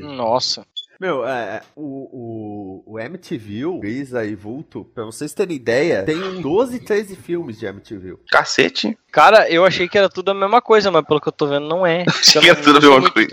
Nossa. 0.00 0.64
Meu, 1.00 1.26
é, 1.26 1.32
é, 1.56 1.62
o, 1.74 2.84
o, 2.84 2.84
o 2.92 2.98
MTV, 3.00 3.62
Grisa 3.80 4.22
e 4.22 4.34
Vulto, 4.34 4.84
pra 4.94 5.02
vocês 5.06 5.32
terem 5.32 5.56
ideia, 5.56 6.02
tem 6.02 6.42
12, 6.42 6.78
13 6.78 7.16
filmes 7.16 7.58
de 7.58 7.64
MTV. 7.64 8.16
Cacete. 8.30 8.98
Cara, 9.10 9.48
eu 9.48 9.64
achei 9.64 9.88
que 9.88 9.96
era 9.96 10.10
tudo 10.10 10.32
a 10.32 10.34
mesma 10.34 10.60
coisa, 10.60 10.90
mas 10.90 11.02
pelo 11.06 11.18
que 11.18 11.28
eu 11.28 11.32
tô 11.32 11.46
vendo, 11.46 11.66
não 11.66 11.86
é. 11.86 12.04
Achei 12.06 12.42
que 12.42 12.50
era 12.50 12.60
tudo 12.60 12.78
a 12.86 12.94
mesma 13.00 13.10
coisa. 13.12 13.30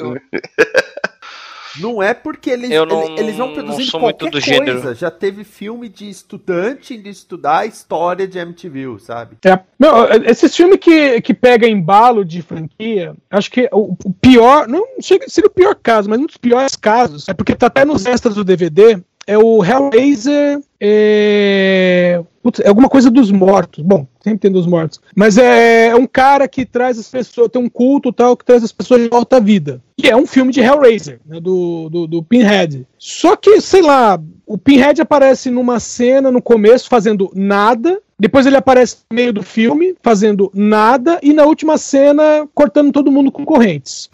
Não 1.75 2.01
é 2.01 2.13
porque 2.13 2.49
eles, 2.49 2.69
não, 2.69 3.15
eles 3.17 3.35
vão 3.35 3.53
produzindo 3.53 3.91
qualquer 3.91 4.31
coisa. 4.31 4.45
Gênero. 4.47 4.95
Já 4.95 5.11
teve 5.11 5.43
filme 5.43 5.89
de 5.89 6.09
estudante 6.09 6.93
indo 6.95 7.09
estudar 7.09 7.59
a 7.59 7.65
história 7.65 8.27
de 8.27 8.37
MTV, 8.39 8.85
sabe? 8.99 9.37
É. 9.45 9.59
Não, 9.77 10.05
esses 10.25 10.55
filmes 10.55 10.77
que, 10.79 11.21
que 11.21 11.33
pega 11.33 11.67
embalo 11.67 12.23
de 12.23 12.41
franquia, 12.41 13.15
acho 13.29 13.51
que 13.51 13.67
o, 13.71 13.95
o 14.05 14.13
pior, 14.13 14.67
não 14.67 14.83
chega 15.01 15.25
seria 15.29 15.47
o 15.47 15.53
pior 15.53 15.75
caso, 15.75 16.09
mas 16.09 16.19
um 16.19 16.25
dos 16.25 16.37
piores 16.37 16.75
casos 16.75 17.27
é 17.27 17.33
porque 17.33 17.55
tá 17.55 17.67
até 17.67 17.83
nos 17.83 18.05
extras 18.05 18.35
do 18.35 18.43
DVD, 18.43 19.01
é 19.27 19.37
o 19.37 19.63
Hellraiser. 19.63 20.61
É... 20.79 22.23
Putz, 22.41 22.61
é 22.61 22.69
alguma 22.69 22.87
coisa 22.87 23.11
dos 23.11 23.29
mortos. 23.29 23.83
Bom, 23.83 24.07
sempre 24.21 24.39
tem 24.39 24.51
dos 24.51 24.65
mortos. 24.65 25.01
Mas 25.13 25.37
é, 25.37 25.87
é 25.89 25.95
um 25.95 26.07
cara 26.07 26.47
que 26.47 26.65
traz 26.65 26.97
as 26.97 27.09
pessoas, 27.09 27.49
tem 27.51 27.61
um 27.61 27.67
culto 27.67 28.13
tal, 28.13 28.37
que 28.37 28.45
traz 28.45 28.63
as 28.63 28.71
pessoas 28.71 29.01
de 29.01 29.09
volta 29.09 29.35
à 29.35 29.39
vida. 29.41 29.81
E 30.01 30.07
é 30.07 30.15
um 30.15 30.25
filme 30.25 30.53
de 30.53 30.61
Hellraiser, 30.61 31.19
né, 31.25 31.41
do, 31.41 31.89
do, 31.89 32.07
do 32.07 32.23
Pinhead. 32.23 32.87
Só 32.97 33.35
que, 33.35 33.59
sei 33.59 33.81
lá, 33.81 34.17
o 34.45 34.57
Pinhead 34.57 35.01
aparece 35.01 35.51
numa 35.51 35.77
cena 35.81 36.31
no 36.31 36.41
começo 36.41 36.87
fazendo 36.87 37.29
nada, 37.35 37.99
depois 38.19 38.47
ele 38.47 38.57
aparece 38.57 38.97
no 39.11 39.15
meio 39.15 39.31
do 39.31 39.43
filme, 39.43 39.93
fazendo 40.01 40.51
nada, 40.55 41.19
e 41.21 41.33
na 41.33 41.45
última 41.45 41.77
cena, 41.77 42.47
cortando 42.53 42.91
todo 42.91 43.11
mundo 43.11 43.31
com 43.31 43.45
correntes. 43.45 44.09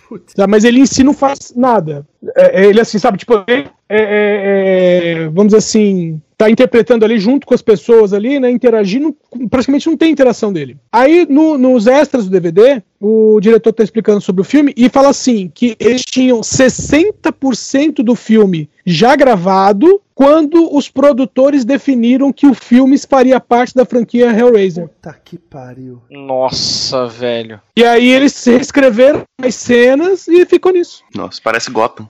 Mas 0.50 0.66
ele 0.66 0.82
em 0.82 0.86
si 0.86 1.06
não 1.06 1.14
faz 1.14 1.54
nada. 1.56 2.06
É, 2.36 2.64
é 2.64 2.66
ele, 2.66 2.82
assim, 2.82 3.00
sabe, 3.00 3.18
tipo, 3.18 3.34
é, 3.48 3.54
é, 3.58 3.68
é, 3.90 5.16
vamos 5.28 5.48
dizer 5.54 5.58
assim, 5.58 6.22
tá 6.38 6.50
interpretando 6.50 7.06
ali 7.06 7.18
junto 7.18 7.48
com 7.48 7.54
as 7.54 7.62
pessoas 7.62 8.12
ali, 8.12 8.42
né? 8.42 8.52
Interagindo, 8.52 9.16
praticamente 9.50 9.88
não 9.88 9.96
tem 9.96 10.12
interação 10.12 10.52
dele. 10.52 10.76
Aí, 10.92 11.26
no, 11.30 11.58
nos 11.58 11.88
extras 11.88 12.26
do 12.26 12.30
DVD, 12.32 12.82
o 13.00 13.40
diretor 13.40 13.72
tá 13.72 13.86
explicando 13.86 14.20
sobre 14.20 14.42
o 14.42 14.46
filme 14.46 14.74
e 14.76 14.90
fala 14.90 15.08
assim: 15.10 15.50
que 15.54 15.78
eles 15.80 16.02
tinham 16.04 16.42
60% 16.42 18.04
do 18.04 18.16
filme 18.16 18.70
já 18.86 19.16
gravado 19.16 20.02
quando 20.14 20.74
os 20.76 20.90
produtores 20.90 21.64
definiram 21.66 22.32
que 22.32 22.46
o 22.46 22.54
filme 22.54 22.98
faria 23.00 23.40
parte 23.40 23.74
da 23.74 23.86
franquia 23.86 24.28
Hellraiser. 24.30 24.90
Puta 24.90 25.16
que 25.24 25.38
pariu. 25.38 26.02
Nossa, 26.10 27.08
velho. 27.08 27.60
E 27.76 27.84
aí 27.84 28.10
eles 28.10 28.44
reescreveram 28.44 29.24
as 29.42 29.56
cenas 29.56 30.28
e 30.28 30.46
ficou 30.46 30.72
nisso. 30.74 31.04
Nossa, 31.16 31.40
parece 31.44 31.72
Gotham. 31.72 32.08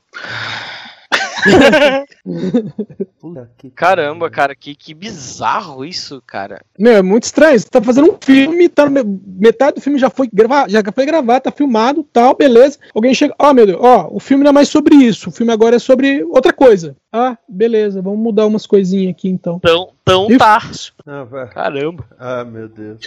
Caramba, 3.75 4.29
cara, 4.29 4.55
que, 4.55 4.75
que 4.75 4.93
bizarro 4.93 5.83
isso, 5.83 6.21
cara. 6.25 6.61
Meu, 6.77 6.93
é 6.93 7.01
muito 7.01 7.23
estranho. 7.23 7.59
Você 7.59 7.67
tá 7.67 7.81
fazendo 7.81 8.11
um 8.11 8.17
filme, 8.19 8.69
tá 8.69 8.87
metade 8.89 9.75
do 9.75 9.81
filme 9.81 9.99
já 9.99 10.09
foi 10.09 10.29
gravar, 10.31 10.69
já 10.69 10.81
foi 10.93 11.05
gravar, 11.05 11.41
tá 11.41 11.51
filmado, 11.51 12.03
tal, 12.03 12.35
beleza. 12.35 12.79
Alguém 12.93 13.13
chega, 13.13 13.35
ó, 13.37 13.49
oh, 13.49 13.53
meu 13.53 13.65
Deus, 13.65 13.79
ó, 13.81 14.07
o 14.11 14.19
filme 14.19 14.43
não 14.43 14.51
é 14.51 14.53
mais 14.53 14.69
sobre 14.69 14.95
isso, 14.95 15.29
o 15.29 15.31
filme 15.31 15.51
agora 15.51 15.75
é 15.75 15.79
sobre 15.79 16.23
outra 16.23 16.53
coisa. 16.53 16.95
Ah, 17.11 17.37
beleza, 17.47 18.01
vamos 18.01 18.19
mudar 18.19 18.47
umas 18.47 18.65
coisinhas 18.65 19.11
aqui 19.13 19.29
então. 19.29 19.57
Então, 19.57 19.89
tão 20.03 20.29
e... 20.31 20.37
tá. 20.37 20.59
Ah, 21.05 21.25
Caramba. 21.47 22.05
Ah, 22.17 22.43
meu 22.43 22.67
Deus. 22.67 22.99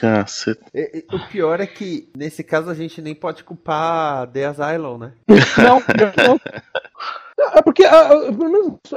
E, 0.75 0.78
e, 0.78 1.16
o 1.16 1.19
pior 1.28 1.61
é 1.61 1.66
que, 1.66 2.09
nesse 2.16 2.45
caso, 2.45 2.71
a 2.71 2.75
gente 2.75 3.00
nem 3.02 3.14
pode 3.14 3.43
culpar 3.43 4.26
The 4.28 4.47
Asylum, 4.47 4.99
né? 4.99 5.12
Não, 5.26 5.83
não. 6.28 6.40
É 7.38 7.61
porque 7.61 7.85
a, 7.85 8.09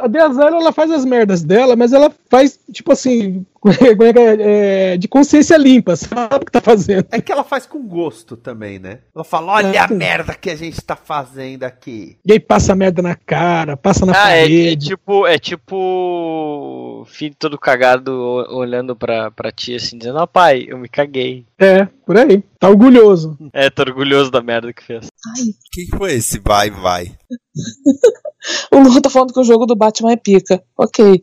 a 0.01 0.07
Deazara 0.07 0.55
ela 0.55 0.71
faz 0.71 0.89
as 0.91 1.03
merdas 1.03 1.43
dela, 1.43 1.75
mas 1.75 1.91
ela 1.91 2.09
faz, 2.29 2.57
tipo 2.71 2.93
assim, 2.93 3.45
é 3.83 4.21
é, 4.21 4.91
é, 4.93 4.97
de 4.97 5.09
consciência 5.09 5.57
limpa, 5.57 5.97
sabe 5.97 6.35
o 6.37 6.45
que 6.45 6.51
tá 6.51 6.61
fazendo. 6.61 7.05
É 7.11 7.19
que 7.19 7.33
ela 7.33 7.43
faz 7.43 7.65
com 7.65 7.85
gosto 7.85 8.37
também, 8.37 8.79
né? 8.79 8.99
Ela 9.13 9.25
fala, 9.25 9.51
olha 9.53 9.75
é, 9.75 9.77
a 9.77 9.89
merda 9.89 10.33
que 10.33 10.49
a 10.49 10.55
gente 10.55 10.79
tá 10.81 10.95
fazendo 10.95 11.65
aqui. 11.65 12.17
E 12.25 12.31
aí 12.31 12.39
passa 12.39 12.71
a 12.71 12.75
merda 12.77 13.01
na 13.01 13.13
cara, 13.13 13.75
passa 13.75 14.05
na 14.05 14.13
ah, 14.13 14.23
parede. 14.23 14.69
É, 14.69 14.71
é 14.71 14.77
tipo, 14.95 15.27
é 15.27 15.37
tipo 15.37 17.03
filho 17.07 17.35
todo 17.37 17.57
cagado 17.59 18.11
olhando 18.51 18.95
pra, 18.95 19.29
pra 19.31 19.51
ti 19.51 19.75
assim, 19.75 19.97
dizendo, 19.97 20.17
ó 20.17 20.23
oh, 20.23 20.27
pai, 20.27 20.65
eu 20.69 20.77
me 20.77 20.87
caguei. 20.87 21.45
É, 21.59 21.85
por 22.05 22.17
aí. 22.17 22.41
Tá 22.57 22.69
orgulhoso. 22.69 23.37
É, 23.51 23.69
tá 23.69 23.83
orgulhoso 23.83 24.31
da 24.31 24.41
merda 24.41 24.71
que 24.71 24.83
fez. 24.83 25.07
Ai. 25.37 25.43
Quem 25.71 25.87
foi 25.97 26.13
esse 26.13 26.39
vai, 26.39 26.69
vai? 26.69 27.11
o 28.71 28.79
Lu 28.79 29.01
tá 29.01 29.09
falando 29.09 29.33
que 29.33 29.39
o 29.39 29.43
jogo 29.43 29.65
do 29.65 29.75
Batman 29.75 30.11
é 30.11 30.15
pica. 30.17 30.63
Ok. 30.77 31.21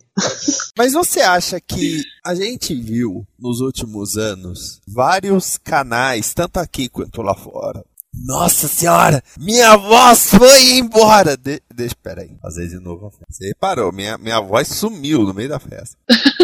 Mas 0.76 0.92
você 0.92 1.20
acha 1.20 1.60
que 1.60 2.02
a 2.24 2.34
gente 2.34 2.74
viu 2.74 3.26
nos 3.38 3.60
últimos 3.60 4.16
anos 4.16 4.80
vários 4.86 5.56
canais, 5.58 6.34
tanto 6.34 6.58
aqui 6.58 6.88
quanto 6.88 7.22
lá 7.22 7.34
fora, 7.34 7.84
nossa 8.24 8.66
senhora, 8.68 9.22
minha 9.38 9.76
voz 9.76 10.26
foi 10.30 10.78
embora. 10.78 11.36
De 11.36 11.60
deixa, 11.74 11.94
peraí, 12.02 12.30
fazer 12.40 12.66
de 12.68 12.76
novo 12.80 13.06
a 13.06 13.10
festa. 13.10 13.26
Você 13.30 13.48
reparou, 13.48 13.92
minha, 13.92 14.16
minha 14.18 14.40
voz 14.40 14.68
sumiu 14.68 15.22
no 15.22 15.34
meio 15.34 15.48
da 15.50 15.58
festa. 15.58 15.96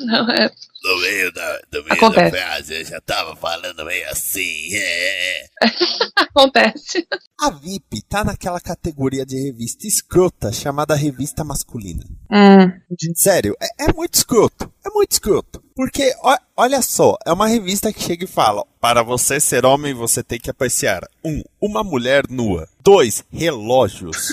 Não, 0.06 0.28
é... 0.30 0.50
No 0.82 0.98
meio 1.02 1.30
da, 1.32 1.60
no 1.72 1.80
meio 1.84 1.92
Acontece. 1.92 2.30
da 2.32 2.38
frase, 2.38 2.74
eu 2.74 2.84
já 2.86 3.00
tava 3.02 3.36
falando 3.36 3.84
meio 3.84 4.08
assim. 4.08 4.74
É. 4.74 5.44
Acontece. 6.16 7.06
A 7.38 7.50
VIP 7.50 8.00
tá 8.08 8.24
naquela 8.24 8.58
categoria 8.58 9.26
de 9.26 9.36
revista 9.36 9.86
escrota 9.86 10.50
chamada 10.50 10.94
revista 10.94 11.44
masculina. 11.44 12.02
Hum. 12.32 12.72
Sério, 13.14 13.54
é, 13.60 13.84
é 13.90 13.92
muito 13.92 14.14
escroto. 14.14 14.72
É 14.84 14.88
muito 14.88 15.12
escroto. 15.12 15.62
Porque, 15.76 16.14
ó, 16.22 16.34
olha 16.56 16.80
só, 16.80 17.18
é 17.26 17.32
uma 17.32 17.46
revista 17.46 17.92
que 17.92 18.02
chega 18.02 18.24
e 18.24 18.26
fala: 18.26 18.64
para 18.80 19.02
você 19.02 19.38
ser 19.38 19.66
homem, 19.66 19.92
você 19.92 20.22
tem 20.22 20.40
que 20.40 20.48
apreciar. 20.48 21.02
Um, 21.22 21.42
uma 21.60 21.84
mulher 21.84 22.24
nua. 22.30 22.66
Dois, 22.82 23.22
relógios. 23.30 24.32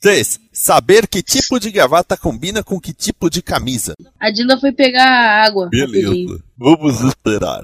3. 0.00 0.38
Saber 0.52 1.06
que 1.06 1.22
tipo 1.22 1.58
de 1.58 1.70
gravata 1.70 2.16
combina 2.16 2.62
com 2.62 2.80
que 2.80 2.92
tipo 2.92 3.28
de 3.30 3.42
camisa. 3.42 3.94
A 4.20 4.30
Dina 4.30 4.58
foi 4.58 4.72
pegar 4.72 5.04
a 5.04 5.44
água. 5.46 5.68
Beleza. 5.70 6.40
Vamos 6.56 7.00
esperar. 7.00 7.62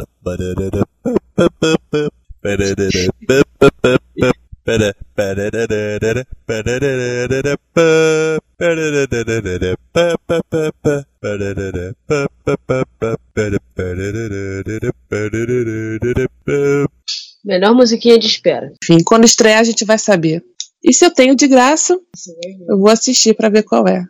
Melhor 17.47 17.75
musiquinha 17.75 18.19
de 18.19 18.27
espera. 18.27 18.73
Enfim, 18.83 19.03
quando 19.05 19.25
estrear 19.25 19.61
a 19.61 19.65
gente 19.65 19.85
vai 19.85 19.99
saber. 19.99 20.43
E 20.85 20.93
se 20.93 21.07
eu 21.07 21.11
tenho 21.11 21.35
de 21.35 21.49
graça, 21.49 21.95
é 21.95 22.73
eu 22.73 22.79
vou 22.79 22.91
assistir 22.91 23.35
para 23.35 23.49
ver 23.49 23.63
qual 23.63 23.89
é. 23.89 24.05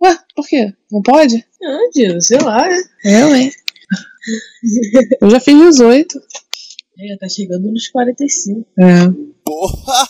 Ué, 0.00 0.16
por 0.34 0.46
quê? 0.46 0.72
Não 0.92 1.02
pode? 1.02 1.44
Não, 1.60 1.72
ah, 1.86 1.90
Dino, 1.92 2.22
sei 2.22 2.38
lá, 2.38 2.68
né? 2.68 2.80
Eu, 3.04 3.34
é, 3.34 3.40
hein? 3.40 3.52
eu 5.20 5.28
já 5.28 5.40
fiz 5.40 5.58
18. 5.58 6.16
É, 7.00 7.16
tá 7.16 7.28
chegando 7.28 7.68
nos 7.72 7.88
45. 7.88 8.64
É. 8.78 8.84
Porra! 9.44 10.08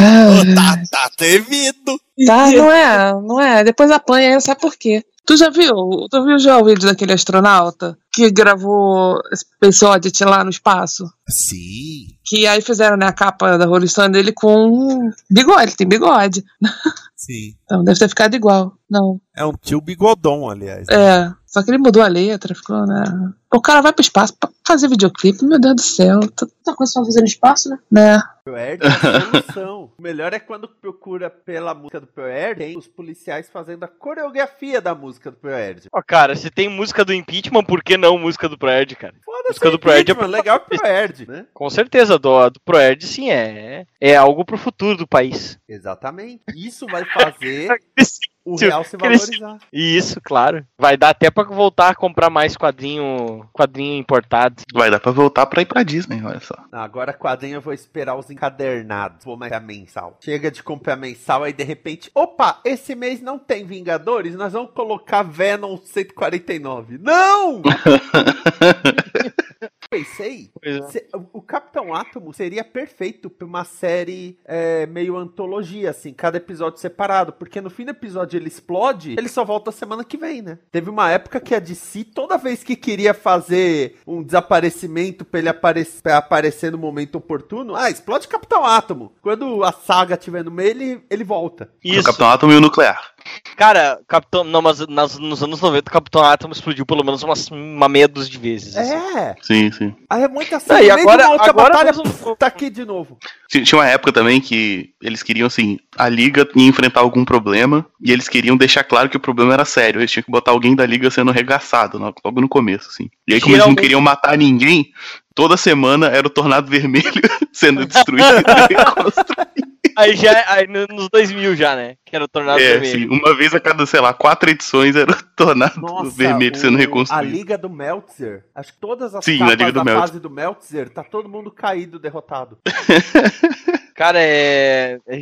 Ah, 0.00 0.40
tá, 0.54 0.82
tá 0.90 1.10
temido. 1.16 2.00
Tá, 2.26 2.50
não 2.50 2.70
é, 2.72 3.12
não 3.22 3.40
é. 3.40 3.64
Depois 3.64 3.90
apanha, 3.90 4.40
sabe 4.40 4.60
por 4.60 4.76
quê? 4.76 5.04
Tu 5.24 5.36
já 5.36 5.50
viu? 5.50 5.74
Tu 6.10 6.24
viu 6.24 6.38
já 6.38 6.58
o 6.58 6.64
vídeo 6.64 6.86
daquele 6.86 7.12
astronauta? 7.12 7.96
que 8.18 8.30
gravou 8.32 9.20
Space 9.32 9.84
Oddity 9.84 10.24
lá 10.24 10.42
no 10.42 10.50
espaço. 10.50 11.04
Sim. 11.28 12.08
Que 12.24 12.48
aí 12.48 12.60
fizeram 12.60 12.96
né, 12.96 13.06
a 13.06 13.12
capa 13.12 13.56
da 13.56 13.64
Rolling 13.66 13.86
Stone 13.86 14.12
dele 14.12 14.32
com 14.32 15.10
bigode, 15.30 15.76
tem 15.76 15.86
bigode. 15.86 16.42
Sim. 17.16 17.54
Então 17.64 17.82
deve 17.84 17.98
ter 17.98 18.08
ficado 18.08 18.34
igual, 18.34 18.72
não. 18.90 19.20
É 19.36 19.44
um 19.44 19.52
tio 19.52 19.80
bigodão, 19.80 20.48
aliás. 20.48 20.86
Né? 20.88 20.94
É, 20.94 21.32
só 21.46 21.62
que 21.62 21.70
ele 21.70 21.78
mudou 21.78 22.00
a 22.02 22.06
letra, 22.08 22.54
ficou, 22.54 22.86
né? 22.86 23.04
O 23.52 23.60
cara 23.60 23.80
vai 23.80 23.92
pro 23.92 24.02
espaço 24.02 24.34
pra 24.38 24.48
fazer 24.66 24.86
videoclipe, 24.88 25.44
meu 25.44 25.58
Deus 25.58 25.74
do 25.76 25.82
céu. 25.82 26.20
Tanta 26.20 26.46
tá 26.64 26.74
coisa 26.74 26.92
só 26.92 27.04
fazendo 27.04 27.26
espaço, 27.26 27.70
né? 27.70 27.78
Né? 27.90 28.22
Proerd 28.44 28.82
o 29.98 30.02
melhor 30.02 30.32
é 30.32 30.38
quando 30.38 30.68
procura 30.68 31.28
pela 31.28 31.74
música 31.74 32.00
do 32.00 32.06
Proerd, 32.06 32.58
tem 32.58 32.78
os 32.78 32.86
policiais 32.86 33.48
fazendo 33.52 33.82
a 33.82 33.88
coreografia 33.88 34.80
da 34.80 34.94
música 34.94 35.30
do 35.30 35.36
Proerd. 35.36 35.88
Ó, 35.92 35.98
oh, 35.98 36.02
cara, 36.06 36.36
se 36.36 36.48
tem 36.50 36.68
música 36.68 37.04
do 37.04 37.12
impeachment, 37.12 37.64
por 37.64 37.82
que 37.82 37.96
não? 37.98 38.07
não 38.08 38.18
música 38.18 38.48
do 38.48 38.56
Proerd, 38.56 38.96
cara. 38.96 39.14
música 39.46 39.68
é 39.68 39.70
do 39.70 39.78
Proerd 39.78 40.08
é, 40.08 40.12
é 40.12 40.14
pro... 40.14 40.26
legal 40.26 40.60
Proerd, 40.60 41.28
né? 41.28 41.36
né? 41.38 41.46
Com 41.52 41.68
certeza, 41.68 42.18
do, 42.18 42.48
do 42.50 42.60
Proerd 42.60 43.04
sim 43.06 43.30
é 43.30 43.86
é 44.00 44.16
algo 44.16 44.44
pro 44.44 44.56
futuro 44.56 44.96
do 44.96 45.06
país. 45.06 45.58
Exatamente. 45.68 46.42
Isso 46.56 46.86
vai 46.86 47.04
fazer 47.04 47.68
o 48.50 48.56
real 48.56 48.82
se 48.84 48.96
valorizar. 48.96 49.58
Isso, 49.72 50.20
claro. 50.22 50.64
Vai 50.80 50.96
dar 50.96 51.08
até 51.10 51.28
pra 51.30 51.42
voltar 51.44 51.90
a 51.90 51.94
comprar 51.94 52.30
mais 52.30 52.56
quadrinho, 52.56 53.46
quadrinho 53.52 53.98
importado. 53.98 54.62
Vai 54.72 54.90
dar 54.90 54.98
pra 55.00 55.12
voltar 55.12 55.44
pra 55.46 55.62
ir 55.62 55.66
pra 55.66 55.82
Disney, 55.84 56.22
olha 56.24 56.40
só. 56.40 56.54
Agora 56.72 57.12
quadrinho 57.12 57.56
eu 57.56 57.60
vou 57.60 57.72
esperar 57.74 58.14
os 58.16 58.30
encadernados. 58.30 59.24
Vou 59.24 59.36
mais 59.36 59.52
a 59.52 59.58
mensal. 59.60 60.16
Chega 60.24 60.50
de 60.50 60.62
comprar 60.62 60.96
mensal, 60.96 61.44
aí 61.44 61.52
de 61.52 61.64
repente, 61.64 62.10
opa, 62.14 62.60
esse 62.64 62.94
mês 62.94 63.20
não 63.20 63.38
tem 63.38 63.58
Vingadores, 63.68 64.34
nós 64.34 64.52
vamos 64.54 64.70
colocar 64.72 65.22
Venom 65.22 65.76
149. 65.76 66.96
Não! 66.98 67.60
pensei, 69.88 70.50
é. 70.62 70.82
se, 70.88 71.06
o 71.32 71.40
Capitão 71.40 71.94
Átomo 71.94 72.32
seria 72.34 72.62
perfeito 72.62 73.30
pra 73.30 73.46
uma 73.46 73.64
série 73.64 74.38
é, 74.44 74.86
meio 74.86 75.16
antologia, 75.16 75.90
assim, 75.90 76.12
cada 76.12 76.36
episódio 76.36 76.78
separado, 76.78 77.32
porque 77.32 77.60
no 77.60 77.70
fim 77.70 77.84
do 77.86 77.90
episódio 77.90 78.36
ele 78.36 78.48
explode, 78.48 79.12
ele 79.16 79.28
só 79.28 79.44
volta 79.44 79.72
semana 79.72 80.04
que 80.04 80.18
vem, 80.18 80.42
né? 80.42 80.58
Teve 80.70 80.90
uma 80.90 81.10
época 81.10 81.40
que 81.40 81.54
a 81.54 81.58
DC, 81.58 82.04
toda 82.04 82.36
vez 82.36 82.62
que 82.62 82.76
queria 82.76 83.14
fazer 83.14 83.96
um 84.06 84.22
desaparecimento 84.22 85.24
pra 85.24 85.40
ele 85.40 85.48
aparecer, 85.48 86.02
pra 86.02 86.18
aparecer 86.18 86.70
no 86.70 86.78
momento 86.78 87.16
oportuno, 87.16 87.74
ah, 87.74 87.90
explode 87.90 88.28
Capitão 88.28 88.64
Átomo. 88.64 89.12
Quando 89.22 89.64
a 89.64 89.72
saga 89.72 90.16
tiver 90.16 90.44
no 90.44 90.50
meio, 90.50 90.68
ele, 90.70 91.02
ele 91.08 91.24
volta. 91.24 91.72
Isso. 91.82 92.00
O 92.00 92.04
Capitão 92.04 92.28
Átomo 92.28 92.52
e 92.52 92.56
o 92.56 92.60
Nuclear. 92.60 93.14
Cara, 93.56 93.98
Capitão. 94.06 94.44
Não, 94.44 94.62
mas 94.62 94.80
nas, 94.86 95.18
nos 95.18 95.42
anos 95.42 95.60
90, 95.60 95.90
Capitão 95.90 96.22
Atom 96.24 96.50
explodiu 96.50 96.86
pelo 96.86 97.04
menos 97.04 97.22
umas, 97.22 97.48
uma 97.50 97.88
meia 97.88 98.06
dúzia 98.08 98.30
de 98.30 98.38
vezes. 98.38 98.76
Assim. 98.76 98.94
É. 98.94 99.30
Assim. 99.30 99.42
Sim, 99.42 99.72
sim. 99.72 99.96
Aí 100.08 100.22
ah, 100.22 100.24
é 100.24 100.28
muita 100.28 100.56
assim, 100.56 100.72
e 100.84 100.90
agora, 100.90 101.26
agora 101.26 101.52
batalha, 101.52 101.84
mesmo... 101.92 102.02
pf, 102.04 102.36
tá 102.38 102.46
aqui 102.46 102.70
de 102.70 102.84
novo. 102.84 103.18
Tinha 103.50 103.64
uma 103.74 103.86
época 103.88 104.12
também 104.12 104.40
que 104.40 104.90
eles 105.02 105.22
queriam, 105.22 105.46
assim, 105.46 105.78
a 105.96 106.08
liga 106.08 106.48
ia 106.54 106.68
enfrentar 106.68 107.00
algum 107.00 107.24
problema 107.24 107.84
e 108.02 108.12
eles 108.12 108.28
queriam 108.28 108.56
deixar 108.56 108.84
claro 108.84 109.08
que 109.08 109.16
o 109.16 109.20
problema 109.20 109.54
era 109.54 109.64
sério. 109.64 110.00
Eles 110.00 110.10
tinham 110.10 110.24
que 110.24 110.30
botar 110.32 110.50
alguém 110.50 110.74
da 110.76 110.86
liga 110.86 111.10
sendo 111.10 111.32
regaçado 111.32 111.98
logo 111.98 112.40
no 112.40 112.48
começo, 112.48 112.88
assim. 112.88 113.08
E 113.26 113.34
aí, 113.34 113.40
como 113.40 113.54
eles 113.54 113.66
não 113.66 113.74
queriam 113.74 114.00
matar 114.00 114.36
ninguém, 114.36 114.90
toda 115.38 115.56
semana 115.56 116.08
era 116.08 116.26
o 116.26 116.30
Tornado 116.30 116.68
Vermelho 116.68 117.22
sendo 117.52 117.86
destruído 117.86 118.24
e 118.26 118.74
reconstruído. 118.74 119.68
Aí 119.96 120.14
já, 120.16 120.30
é, 120.32 120.44
aí 120.48 120.66
nos 120.68 121.08
2000 121.08 121.54
já, 121.56 121.74
né? 121.76 121.94
Que 122.06 122.14
era 122.16 122.24
o 122.24 122.28
Tornado 122.28 122.60
é, 122.60 122.78
Vermelho. 122.78 123.08
Sim, 123.10 123.16
uma 123.18 123.36
vez 123.36 123.54
a 123.54 123.60
cada, 123.60 123.86
sei 123.86 124.00
lá, 124.00 124.12
quatro 124.12 124.50
edições 124.50 124.94
era 124.96 125.10
o 125.12 125.16
Tornado 125.36 125.80
Nossa, 125.80 126.10
Vermelho 126.10 126.54
o, 126.56 126.58
sendo 126.58 126.76
reconstruído. 126.76 127.28
A 127.28 127.36
Liga 127.36 127.56
do 127.58 127.70
Meltzer. 127.70 128.46
Acho 128.54 128.72
que 128.72 128.78
todas 128.80 129.14
as 129.14 129.24
sim, 129.24 129.38
capas 129.38 129.56
da 129.56 129.72
Meltzer. 129.84 129.96
fase 130.00 130.20
do 130.20 130.28
Meltzer, 130.30 130.88
tá 130.90 131.02
todo 131.04 131.28
mundo 131.28 131.50
caído, 131.52 131.98
derrotado. 132.00 132.58
Cara, 133.98 134.20
é... 134.22 134.96
É, 135.08 135.18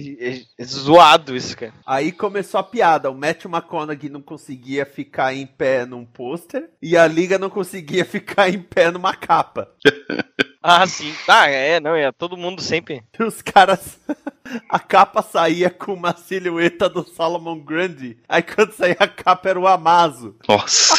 é... 0.61 0.65
zoado 0.67 1.35
isso, 1.35 1.57
cara. 1.57 1.73
Aí 1.87 2.12
começou 2.12 2.61
a 2.61 2.62
piada. 2.62 3.11
O 3.11 3.15
Matthew 3.17 3.51
McConaughey 3.51 4.11
não 4.11 4.21
conseguia 4.21 4.85
ficar 4.85 5.33
em 5.33 5.47
pé 5.47 5.87
num 5.87 6.05
pôster 6.05 6.69
e 6.83 6.95
a 6.95 7.07
Liga 7.07 7.39
não 7.39 7.49
conseguia 7.49 8.05
ficar 8.05 8.51
em 8.51 8.61
pé 8.61 8.91
numa 8.91 9.17
capa. 9.17 9.73
ah, 10.62 10.87
sim. 10.87 11.11
Ah, 11.27 11.49
é, 11.49 11.81
não, 11.81 11.95
é 11.95 12.12
todo 12.12 12.37
mundo 12.37 12.61
sempre. 12.61 13.03
os 13.19 13.41
caras. 13.41 13.99
a 14.69 14.79
capa 14.79 15.23
saía 15.23 15.71
com 15.71 15.95
uma 15.95 16.15
silhueta 16.15 16.87
do 16.87 17.03
Solomon 17.03 17.59
Grande. 17.65 18.19
Aí 18.29 18.43
quando 18.43 18.73
saía 18.75 18.99
a 19.01 19.09
capa 19.09 19.49
era 19.49 19.59
o 19.59 19.67
Amazo. 19.67 20.37
Nossa. 20.47 20.95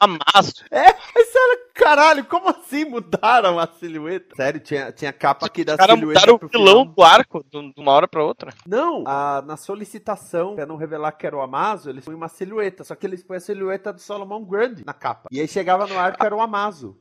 Amasso. 0.00 0.64
É, 0.70 0.92
mas 1.14 1.28
olha, 1.34 1.58
caralho, 1.74 2.24
como 2.24 2.48
assim 2.48 2.84
mudaram 2.84 3.58
a 3.58 3.66
silhueta? 3.66 4.34
Sério, 4.36 4.60
tinha, 4.60 4.92
tinha 4.92 5.12
capa 5.12 5.46
aqui 5.46 5.64
da 5.64 5.74
silhueta. 5.76 5.96
Cara, 5.96 6.06
mudaram 6.06 6.34
o 6.42 6.48
vilão 6.48 6.86
do 6.86 7.02
arco 7.02 7.44
de 7.50 7.72
uma 7.76 7.92
hora 7.92 8.06
pra 8.06 8.22
outra. 8.24 8.52
Não, 8.66 9.02
a, 9.06 9.42
na 9.44 9.56
solicitação, 9.56 10.54
pra 10.54 10.66
não 10.66 10.76
revelar 10.76 11.12
que 11.12 11.26
era 11.26 11.36
o 11.36 11.40
Amazo, 11.40 11.90
eles 11.90 12.04
põem 12.04 12.14
uma 12.14 12.28
silhueta, 12.28 12.84
só 12.84 12.94
que 12.94 13.06
eles 13.06 13.24
põem 13.24 13.38
a 13.38 13.40
silhueta 13.40 13.92
do 13.92 14.00
Solomon 14.00 14.44
Grande 14.44 14.84
na 14.86 14.92
capa. 14.94 15.28
E 15.32 15.40
aí 15.40 15.48
chegava 15.48 15.86
no 15.86 15.98
arco, 15.98 16.24
era 16.24 16.34
o 16.36 16.40
Amazo. 16.40 16.96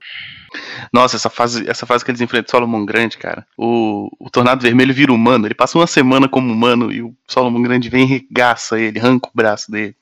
Nossa, 0.92 1.16
essa 1.16 1.30
fase, 1.30 1.70
essa 1.70 1.86
fase 1.86 2.04
que 2.04 2.12
eles 2.12 2.22
enfrentam 2.22 2.52
Solomon 2.52 2.86
Grande, 2.86 3.18
cara. 3.18 3.46
O, 3.58 4.10
o 4.20 4.30
Tornado 4.30 4.62
Vermelho 4.62 4.94
vira 4.94 5.12
humano. 5.12 5.48
Ele 5.48 5.54
passa 5.54 5.78
uma 5.78 5.88
semana 5.88 6.28
como 6.28 6.52
humano 6.52 6.92
e 6.92 7.02
o 7.02 7.14
Solomon 7.28 7.62
Grande 7.62 7.90
vem 7.90 8.04
e 8.04 8.06
regaça 8.06 8.80
ele, 8.80 9.00
arranca 9.00 9.28
o 9.30 9.36
braço 9.36 9.72
dele. 9.72 9.96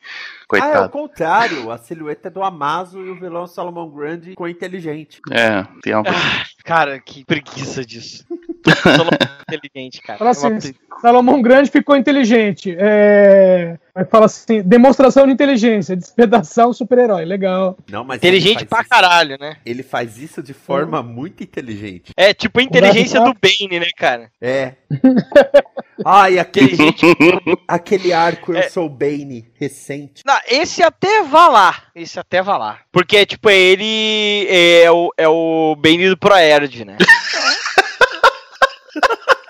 Coitado. 0.47 0.71
Ah, 0.73 0.77
é 0.77 0.85
o 0.85 0.89
contrário. 0.89 1.71
A 1.71 1.77
silhueta 1.77 2.27
é 2.27 2.31
do 2.31 2.43
Amazo 2.43 2.99
e 3.03 3.09
o 3.09 3.15
vilão 3.19 3.47
Solomon 3.47 3.89
Grande 3.89 4.29
ficou 4.31 4.47
inteligente. 4.47 5.19
É, 5.31 5.65
tem 5.81 5.93
algo. 5.93 6.09
Ah, 6.09 6.11
assim. 6.41 6.45
cara, 6.63 6.99
que 6.99 7.23
preguiça 7.25 7.85
disso. 7.85 8.23
Solomon 8.81 9.17
é 9.21 9.55
inteligente, 9.55 10.01
cara. 10.01 10.19
Fala 10.19 10.31
assim, 10.31 10.45
é 10.45 10.49
uma... 10.49 10.57
Assim, 10.57 10.73
Solomon 11.01 11.41
Grande 11.41 11.69
ficou 11.71 11.95
inteligente. 11.95 12.75
É... 12.77 13.77
Aí 13.97 14.03
fala 14.03 14.25
assim: 14.25 14.62
demonstração 14.62 15.25
de 15.25 15.31
inteligência, 15.31 15.95
despedaçar 15.95 16.71
super-herói. 16.73 17.23
Legal. 17.23 17.77
Não, 17.89 18.03
mas 18.03 18.17
inteligente 18.17 18.65
pra 18.65 18.81
isso. 18.81 18.89
caralho, 18.89 19.38
né? 19.39 19.55
Ele 19.65 19.81
faz 19.84 20.17
isso 20.17 20.43
de 20.43 20.53
forma 20.53 20.99
hum. 20.99 21.03
muito 21.03 21.41
inteligente. 21.41 22.12
É 22.17 22.34
tipo 22.34 22.60
a 22.60 22.63
inteligência 22.63 23.21
do 23.21 23.34
Bane, 23.34 23.79
né, 23.79 23.88
cara? 23.95 24.29
É. 24.41 24.73
Ai, 26.05 26.38
aquele, 26.38 26.75
aquele 27.65 28.12
arco 28.12 28.51
Eu 28.51 28.58
é. 28.60 28.63
Sou 28.69 28.89
Bane 28.89 29.49
recente. 29.58 30.23
Não, 30.25 30.38
esse 30.45 30.84
até 30.84 31.23
vá 31.23 31.47
lá. 31.47 31.84
Esse 31.95 32.19
até 32.19 32.43
vá 32.43 32.58
lá. 32.58 32.79
Porque, 32.91 33.25
tipo, 33.25 33.49
é 33.49 33.58
ele 33.58 34.45
é 34.49 34.91
o, 34.91 35.10
é 35.17 35.25
o 35.25 35.73
Bane 35.77 36.10
do 36.10 36.17
Proerd, 36.17 36.84
né? 36.84 36.97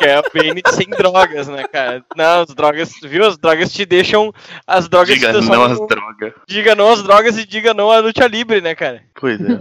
é 0.06 0.16
a 0.16 0.24
PN 0.24 0.62
sem 0.72 0.88
drogas, 0.88 1.48
né, 1.48 1.64
cara? 1.68 2.06
Não, 2.16 2.42
as 2.44 2.54
drogas, 2.56 2.92
viu? 3.04 3.26
As 3.26 3.38
drogas 3.38 3.74
te 3.74 3.86
deixam. 3.86 4.32
As 4.66 4.88
drogas 4.88 5.16
diga 5.16 5.34
não 5.42 5.64
às 5.64 5.78
com... 5.78 5.88
drogas. 5.88 6.34
Diga 6.48 6.76
não 6.76 6.92
às 6.92 7.04
drogas 7.04 7.38
e 7.38 7.46
diga 7.46 7.74
não 7.74 7.92
à 7.92 8.00
luta 8.00 8.28
livre, 8.28 8.62
né, 8.62 8.76
cara? 8.76 9.02
Pois 9.20 9.40
é. 9.42 9.60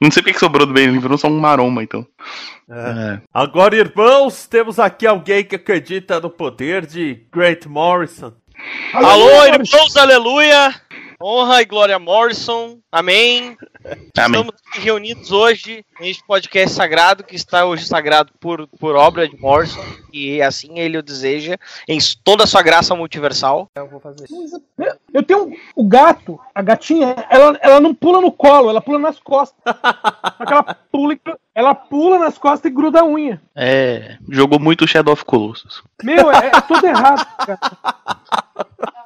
não 0.00 0.10
sei 0.10 0.22
o 0.22 0.26
que 0.26 0.38
sobrou 0.38 0.66
do 0.66 0.78
Ele 0.78 0.98
virou 0.98 1.18
só 1.18 1.28
um 1.28 1.38
maroma, 1.38 1.82
então. 1.82 2.06
É. 2.70 3.20
Agora, 3.34 3.76
irmãos, 3.76 4.46
temos 4.46 4.78
aqui 4.78 5.06
alguém 5.06 5.44
que 5.44 5.56
acredita 5.56 6.20
no 6.20 6.30
poder 6.30 6.86
de 6.86 7.26
Great 7.32 7.68
Morrison. 7.68 8.32
Alô, 8.94 9.44
irmãos, 9.46 9.96
aleluia! 9.96 10.74
honra 11.22 11.60
e 11.60 11.66
glória 11.66 11.94
a 11.94 11.98
Morrison. 11.98 12.78
Amém. 12.90 13.56
Amém. 13.84 14.06
Estamos 14.40 14.54
reunidos 14.72 15.30
hoje 15.30 15.84
neste 16.00 16.24
podcast 16.26 16.74
sagrado, 16.74 17.22
que 17.22 17.36
está 17.36 17.66
hoje 17.66 17.84
sagrado 17.86 18.32
por, 18.40 18.66
por 18.78 18.96
obra 18.96 19.28
de 19.28 19.36
Morrison, 19.38 19.84
e 20.12 20.40
assim 20.40 20.78
ele 20.78 20.96
o 20.96 21.02
deseja, 21.02 21.58
em 21.86 21.98
toda 22.24 22.44
a 22.44 22.46
sua 22.46 22.62
graça 22.62 22.94
multiversal. 22.94 23.68
Eu 23.76 23.86
vou 23.88 24.00
fazer. 24.00 24.26
Eu 25.12 25.22
tenho 25.22 25.52
o 25.76 25.84
gato, 25.84 26.40
a 26.54 26.62
gatinha, 26.62 27.14
ela, 27.28 27.58
ela 27.60 27.80
não 27.80 27.94
pula 27.94 28.20
no 28.22 28.32
colo, 28.32 28.70
ela 28.70 28.80
pula 28.80 28.98
nas 28.98 29.18
costas. 29.18 29.58
Aquela 29.82 30.62
pula 30.62 31.18
ela 31.54 31.74
pula 31.74 32.18
nas 32.18 32.38
costas 32.38 32.70
e 32.70 32.74
gruda 32.74 33.00
a 33.00 33.04
unha. 33.04 33.42
É, 33.54 34.16
jogou 34.30 34.58
muito 34.58 34.88
Shadow 34.88 35.12
of 35.12 35.24
Colossus. 35.26 35.82
Meu, 36.02 36.30
é, 36.30 36.46
é 36.54 36.60
tudo 36.62 36.86
errado, 36.86 37.26
cara. 37.36 37.58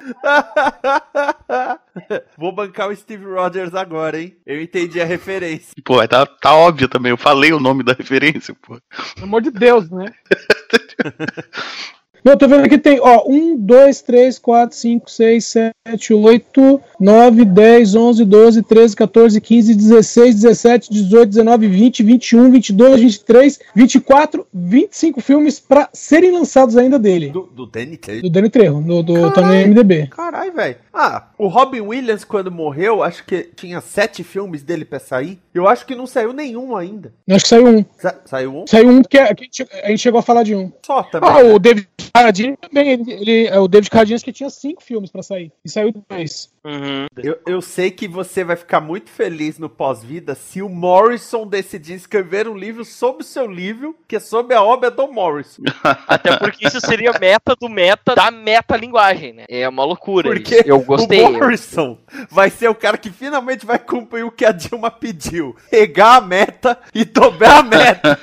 Vou 2.37 2.51
bancar 2.51 2.87
o 2.89 2.95
Steve 2.95 3.25
Rogers 3.25 3.73
agora, 3.73 4.19
hein? 4.21 4.37
Eu 4.45 4.61
entendi 4.61 5.01
a 5.01 5.05
referência. 5.05 5.73
Pô, 5.83 6.05
tá, 6.07 6.23
tá 6.25 6.53
óbvio 6.53 6.87
também. 6.87 7.09
Eu 7.11 7.17
falei 7.17 7.51
o 7.53 7.59
nome 7.59 7.83
da 7.83 7.93
referência, 7.93 8.55
pô. 8.61 8.79
Pelo 9.15 9.25
amor 9.25 9.41
de 9.41 9.49
Deus, 9.51 9.89
né? 9.89 10.13
Eu 12.27 12.35
tô 12.35 12.47
vendo 12.47 12.65
aqui 12.65 12.79
tem, 12.79 12.97
ó, 12.99 13.21
1, 13.27 13.55
2, 13.57 14.01
3, 14.01 14.39
4, 14.39 14.75
5, 14.75 15.11
6, 15.11 15.45
7, 15.85 16.11
8, 16.15 16.81
9, 16.99 17.45
10, 17.45 17.93
11, 17.93 18.25
12, 18.25 18.63
13, 18.63 18.95
14, 18.95 19.39
15, 19.39 19.75
16, 19.75 20.35
17, 20.41 20.89
18, 20.91 21.29
19, 21.29 21.67
20, 21.67 22.01
21, 22.01 22.49
22, 22.49 22.97
23, 22.99 23.59
24, 23.75 24.47
25 24.51 25.21
filmes 25.21 25.59
pra 25.59 25.87
serem 25.93 26.31
lançados 26.31 26.75
ainda 26.75 26.97
dele. 26.97 27.29
Do, 27.29 27.41
do 27.43 27.67
Danny 27.67 27.95
Trejo. 27.95 28.23
Do 28.23 28.29
Danny 28.31 28.49
Trejo, 28.49 28.81
do, 28.81 29.03
do 29.03 29.31
Tony 29.31 29.63
MDB. 29.67 30.07
Caralho, 30.07 30.51
velho. 30.51 30.77
Ah, 30.91 31.27
o 31.37 31.47
Robin 31.47 31.81
Williams, 31.81 32.23
quando 32.23 32.51
morreu, 32.51 33.03
acho 33.03 33.23
que 33.23 33.51
tinha 33.55 33.79
7 33.79 34.23
filmes 34.23 34.63
dele 34.63 34.83
pra 34.83 34.97
sair. 34.99 35.37
Eu 35.53 35.67
acho 35.67 35.85
que 35.85 35.93
não 35.93 36.07
saiu 36.07 36.33
nenhum 36.33 36.75
ainda. 36.75 37.13
acho 37.29 37.43
que 37.45 37.49
saiu 37.49 37.67
um. 37.67 37.85
Sa 37.99 38.15
saiu 38.25 38.55
um? 38.55 38.65
Saiu 38.67 38.89
um, 38.89 39.01
porque 39.03 39.19
a 39.19 39.27
gente, 39.27 39.67
a 39.83 39.89
gente 39.89 39.99
chegou 39.99 40.19
a 40.19 40.23
falar 40.23 40.41
de 40.41 40.55
um. 40.55 40.71
Só 40.83 41.03
também. 41.03 41.29
Ah, 41.29 41.43
né? 41.43 41.53
o 41.53 41.59
David 41.59 41.87
Carradine 42.15 42.55
também, 42.55 42.91
ele, 42.91 43.11
ele, 43.11 43.47
é, 43.47 43.59
o 43.59 43.67
David 43.67 43.89
Carradine 43.91 44.15
acho 44.15 44.23
que 44.23 44.31
tinha 44.31 44.49
cinco 44.49 44.81
filmes 44.81 45.11
para 45.11 45.21
sair, 45.21 45.51
e 45.65 45.69
saiu 45.69 45.93
dois. 46.09 46.49
Uhum. 46.63 47.07
Eu, 47.17 47.37
eu 47.45 47.61
sei 47.61 47.91
que 47.91 48.07
você 48.07 48.41
vai 48.41 48.55
ficar 48.55 48.79
muito 48.79 49.09
feliz 49.09 49.59
no 49.59 49.69
pós-vida 49.69 50.33
se 50.33 50.61
o 50.61 50.69
Morrison 50.69 51.45
decidir 51.45 51.93
escrever 51.95 52.47
um 52.47 52.55
livro 52.55 52.85
sobre 52.85 53.21
o 53.21 53.25
seu 53.25 53.45
livro, 53.51 53.93
que 54.07 54.15
é 54.15 54.21
sobre 54.21 54.55
a 54.55 54.63
obra 54.63 54.89
do 54.89 55.11
Morrison. 55.11 55.63
Até 56.07 56.37
porque 56.37 56.65
isso 56.65 56.79
seria 56.79 57.11
meta 57.19 57.53
do 57.59 57.67
meta 57.67 58.15
da 58.15 58.31
meta 58.31 58.77
linguagem, 58.77 59.33
né? 59.33 59.43
É 59.49 59.67
uma 59.67 59.83
loucura. 59.83 60.29
Porque 60.29 60.55
isso. 60.55 60.67
eu 60.69 60.79
gostei. 60.83 61.19
O 61.21 61.33
Morrison 61.33 61.97
vai 62.31 62.49
ser 62.49 62.69
o 62.69 62.75
cara 62.75 62.97
que 62.97 63.09
finalmente 63.09 63.65
vai 63.65 63.77
cumprir 63.77 64.23
o 64.23 64.31
que 64.31 64.45
a 64.45 64.53
Dilma 64.53 64.89
pediu: 64.89 65.53
pegar 65.69 66.15
a 66.15 66.21
meta 66.21 66.79
e 66.93 67.03
dobrar 67.03 67.57
a 67.57 67.63
meta. 67.63 68.17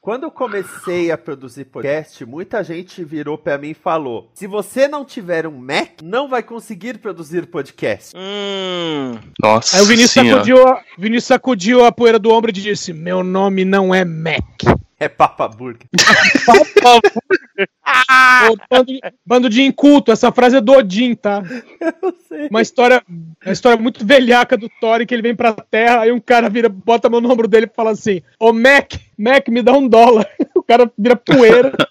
Quando 0.07 0.23
eu 0.23 0.31
comecei 0.31 1.11
a 1.11 1.17
produzir 1.17 1.65
podcast, 1.65 2.25
muita 2.25 2.63
gente 2.63 3.03
virou 3.03 3.37
para 3.37 3.57
mim 3.57 3.71
e 3.71 3.73
falou: 3.73 4.31
se 4.33 4.47
você 4.47 4.87
não 4.87 5.03
tiver 5.03 5.45
um 5.45 5.57
Mac, 5.57 5.99
não 6.01 6.29
vai 6.29 6.41
conseguir 6.41 6.99
produzir 6.99 7.45
podcast. 7.47 8.15
Hum. 8.15 9.17
Nossa. 9.43 9.75
Aí 9.75 9.81
o 9.83 9.85
Vinícius 9.85 10.25
sacudiu, 10.25 10.65
a, 10.65 10.81
Vinícius 10.97 11.25
sacudiu 11.27 11.83
a 11.85 11.91
poeira 11.91 12.17
do 12.17 12.31
ombro 12.31 12.51
e 12.51 12.53
disse: 12.53 12.93
meu 12.93 13.21
nome 13.21 13.65
não 13.65 13.93
é 13.93 14.05
Mac. 14.05 14.63
É 14.97 15.09
Papa 15.09 15.45
Burger. 15.49 15.85
Papa 16.45 17.01
Burger. 17.03 17.67
Ah! 17.89 18.49
bando, 18.69 18.85
de, 18.85 18.99
bando 19.25 19.49
de 19.49 19.63
inculto, 19.63 20.11
essa 20.11 20.29
frase 20.31 20.57
é 20.57 20.61
do 20.61 20.73
Odin, 20.73 21.15
tá? 21.15 21.41
Eu 22.01 22.13
sei. 22.27 22.47
Uma 22.49 22.61
história, 22.61 23.01
uma 23.07 23.53
história 23.53 23.81
muito 23.81 24.05
velhaca 24.05 24.57
do 24.57 24.69
Thor 24.81 25.05
que 25.05 25.13
ele 25.13 25.21
vem 25.23 25.35
pra 25.35 25.53
terra, 25.53 26.01
aí 26.01 26.11
um 26.11 26.19
cara 26.19 26.49
vira, 26.49 26.67
bota 26.67 27.07
a 27.07 27.09
mão 27.11 27.21
no 27.21 27.31
ombro 27.31 27.47
dele 27.47 27.65
e 27.67 27.73
fala 27.75 27.91
assim: 27.91 28.21
Ô 28.39 28.51
Mac, 28.51 28.93
Mac, 29.17 29.47
me 29.47 29.61
dá 29.61 29.71
um 29.73 29.87
dólar. 29.87 30.27
O 30.57 30.63
cara 30.67 30.91
vira 30.99 31.15
poeira. 31.15 31.71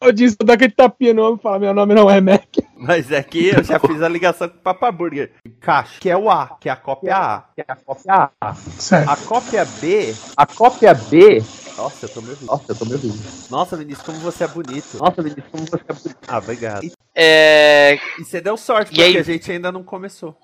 Odin, 0.00 0.14
disse, 0.14 0.36
dá 0.44 0.52
aquele 0.52 0.70
tapinha 0.70 1.12
no 1.12 1.24
ombro 1.24 1.40
e 1.40 1.42
fala: 1.42 1.58
Meu 1.58 1.74
nome 1.74 1.92
não 1.92 2.08
é 2.08 2.20
Mac. 2.20 2.44
Mas 2.76 3.10
é 3.10 3.20
que 3.20 3.48
eu 3.48 3.64
já 3.64 3.80
fiz 3.80 4.00
a 4.00 4.08
ligação 4.08 4.48
com 4.48 4.54
o 4.54 4.60
Papa 4.60 4.92
Burger. 4.92 5.32
Caixa, 5.58 5.98
que 6.00 6.08
é 6.08 6.16
o 6.16 6.30
A, 6.30 6.56
que 6.60 6.68
é 6.68 6.72
a 6.72 6.76
cópia 6.76 7.16
A. 7.16 7.44
Que 7.52 7.62
é 7.62 7.64
a 7.66 7.74
cópia 7.74 8.30
A. 8.40 8.54
Certo. 8.54 9.08
A 9.08 9.16
cópia 9.16 9.64
B. 9.82 10.14
A 10.36 10.46
cópia 10.46 10.94
B 10.94 11.42
nossa, 11.82 12.04
eu 12.04 12.08
tô 12.10 12.20
me 12.20 12.28
ouvindo. 12.28 12.46
Nossa, 12.46 12.64
eu 12.68 12.76
tô 12.76 12.84
me 12.84 12.92
ouvindo. 12.92 13.18
Nossa, 13.50 13.76
Vinícius, 13.78 14.04
como 14.04 14.18
você 14.18 14.44
é 14.44 14.48
bonito. 14.48 14.98
Nossa, 14.98 15.22
Vinícius, 15.22 15.46
como 15.50 15.64
você 15.64 15.76
é 15.88 15.92
bonito. 15.94 16.18
Ah, 16.28 16.36
obrigado. 16.38 16.86
É... 17.14 17.98
E 18.18 18.22
você 18.24 18.38
deu 18.38 18.58
sorte, 18.58 18.94
porque 18.94 19.00
a 19.16 19.22
gente 19.22 19.50
ainda 19.50 19.72
não 19.72 19.82
começou. 19.82 20.36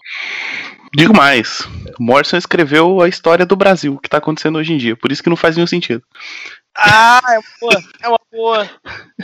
Digo 0.96 1.14
mais, 1.14 1.60
Morrison 2.00 2.38
escreveu 2.38 3.02
a 3.02 3.08
história 3.08 3.44
do 3.44 3.54
Brasil, 3.54 3.92
o 3.94 3.98
que 3.98 4.08
tá 4.08 4.16
acontecendo 4.16 4.56
hoje 4.56 4.72
em 4.72 4.78
dia, 4.78 4.96
por 4.96 5.12
isso 5.12 5.22
que 5.22 5.28
não 5.28 5.36
faz 5.36 5.54
nenhum 5.56 5.66
sentido. 5.66 6.02
Ah, 6.78 7.20
é 7.30 7.38
uma 7.38 7.44
boa, 7.60 7.80
é 8.02 8.08
uma 8.08 8.20
boa. 8.30 8.70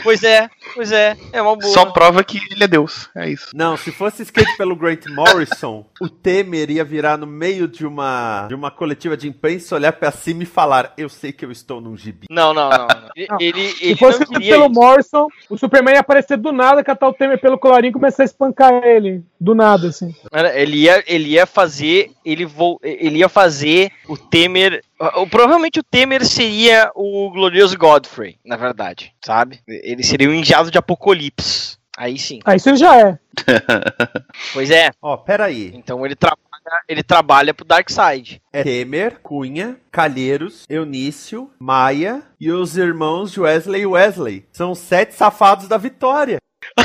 Pois 0.03 0.23
é, 0.23 0.49
pois 0.73 0.91
é, 0.91 1.15
é 1.31 1.39
uma 1.41 1.55
boa. 1.55 1.71
Só 1.71 1.85
prova 1.85 2.23
que 2.23 2.39
ele 2.51 2.63
é 2.63 2.67
Deus, 2.67 3.09
é 3.15 3.29
isso. 3.29 3.49
Não, 3.53 3.77
se 3.77 3.91
fosse 3.91 4.23
escrito 4.23 4.57
pelo 4.57 4.75
Grant 4.75 5.05
Morrison, 5.09 5.85
o 6.01 6.09
Temer 6.09 6.71
ia 6.71 6.83
virar 6.83 7.15
no 7.15 7.27
meio 7.27 7.67
de 7.67 7.85
uma, 7.85 8.47
de 8.49 8.55
uma 8.55 8.71
coletiva 8.71 9.15
de 9.15 9.27
imprensa, 9.27 9.75
olhar 9.75 9.93
pra 9.93 10.09
cima 10.11 10.43
e 10.43 10.47
falar: 10.47 10.93
Eu 10.97 11.07
sei 11.07 11.31
que 11.31 11.45
eu 11.45 11.51
estou 11.51 11.79
num 11.79 11.95
gibi. 11.95 12.25
Não, 12.29 12.53
não, 12.55 12.69
não. 12.69 12.87
não. 12.87 13.09
Ele, 13.15 13.27
não. 13.29 13.37
ele, 13.39 13.69
se 13.73 13.95
fosse 13.97 14.23
escrito 14.23 14.41
pelo 14.49 14.63
isso. 14.65 14.73
Morrison, 14.73 15.27
o 15.49 15.55
Superman 15.57 15.93
ia 15.93 15.99
aparecer 15.99 16.35
do 16.37 16.51
nada, 16.51 16.83
catar 16.83 17.07
o 17.07 17.13
Temer 17.13 17.39
pelo 17.39 17.59
colarinho 17.59 17.91
e 17.91 17.93
começar 17.93 18.23
a 18.23 18.25
espancar 18.25 18.83
ele. 18.83 19.23
Do 19.39 19.53
nada, 19.53 19.89
assim. 19.89 20.15
Ele 20.55 20.77
ia, 20.77 21.03
ele 21.05 21.29
ia 21.31 21.45
fazer. 21.45 22.09
Ele, 22.25 22.43
vo, 22.45 22.79
ele 22.81 23.19
ia 23.19 23.29
fazer 23.29 23.91
o 24.07 24.17
Temer 24.17 24.81
ah, 24.99 25.19
o, 25.21 25.27
provavelmente 25.27 25.79
o 25.79 25.83
Temer 25.83 26.23
seria 26.25 26.91
o 26.95 27.29
glorioso 27.31 27.77
Godfrey, 27.77 28.37
na 28.45 28.55
verdade, 28.55 29.11
sabe? 29.25 29.59
Ele 29.67 30.03
seria 30.03 30.29
o 30.29 30.33
enjado 30.33 30.69
de 30.69 30.77
Apocalipse. 30.77 31.77
Aí 31.95 32.17
sim. 32.17 32.39
Aí 32.43 32.55
ah, 32.55 32.59
você 32.59 32.75
já 32.75 32.97
é. 32.99 33.19
pois 34.53 34.71
é. 34.71 34.89
Ó, 35.01 35.13
oh, 35.13 35.17
peraí. 35.19 35.71
Então 35.75 36.03
ele 36.05 36.15
trabalha, 36.15 36.41
ele 36.87 37.03
trabalha 37.03 37.53
pro 37.53 37.63
Darkseid. 37.65 38.41
É 38.51 38.63
Temer, 38.63 39.19
Cunha, 39.21 39.77
Calheiros, 39.91 40.63
Eunício, 40.69 41.51
Maia 41.59 42.23
e 42.39 42.49
os 42.51 42.77
irmãos 42.77 43.37
Wesley 43.37 43.83
e 43.83 43.87
Wesley. 43.87 44.43
São 44.51 44.73
sete 44.73 45.13
safados 45.13 45.67
da 45.67 45.77
vitória. 45.77 46.39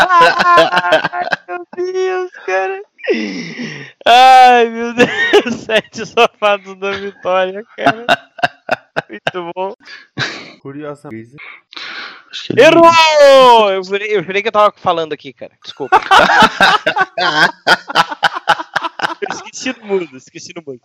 Ai, 0.00 1.26
meu 1.46 1.64
Deus, 1.76 2.30
cara. 2.46 2.82
Ai, 4.06 4.66
meu 4.70 4.92
Deus, 4.94 5.56
sete 5.64 6.06
safados 6.06 6.74
da 6.76 6.90
vitória, 6.92 7.62
cara. 7.76 8.06
Muito 9.08 9.50
bom. 9.54 9.74
Curiosa. 10.62 11.08
É 11.12 11.24
Errou! 12.62 13.70
Eu 13.70 13.82
jurei, 13.84 14.16
eu 14.16 14.22
jurei 14.22 14.40
que 14.42 14.48
eu 14.48 14.52
tava 14.52 14.72
falando 14.76 15.12
aqui, 15.12 15.32
cara. 15.34 15.52
Desculpa. 15.62 16.00
eu 19.20 19.28
esqueci 19.30 19.72
do 19.74 19.84
mundo, 19.84 20.16
esqueci 20.16 20.52
do 20.54 20.62
mundo. 20.66 20.80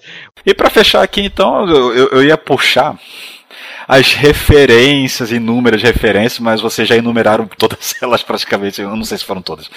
E 0.45 0.53
pra 0.53 0.69
fechar 0.69 1.01
aqui, 1.01 1.21
então, 1.21 1.67
eu, 1.69 2.09
eu 2.09 2.23
ia 2.23 2.37
puxar 2.37 2.99
as 3.89 4.13
referências, 4.13 5.31
inúmeras 5.31 5.81
referências, 5.81 6.37
mas 6.37 6.61
vocês 6.61 6.87
já 6.87 6.95
enumeraram 6.95 7.47
todas 7.57 7.95
elas 7.99 8.21
praticamente, 8.21 8.79
eu 8.79 8.95
não 8.95 9.03
sei 9.03 9.17
se 9.17 9.25
foram 9.25 9.41
todas. 9.41 9.67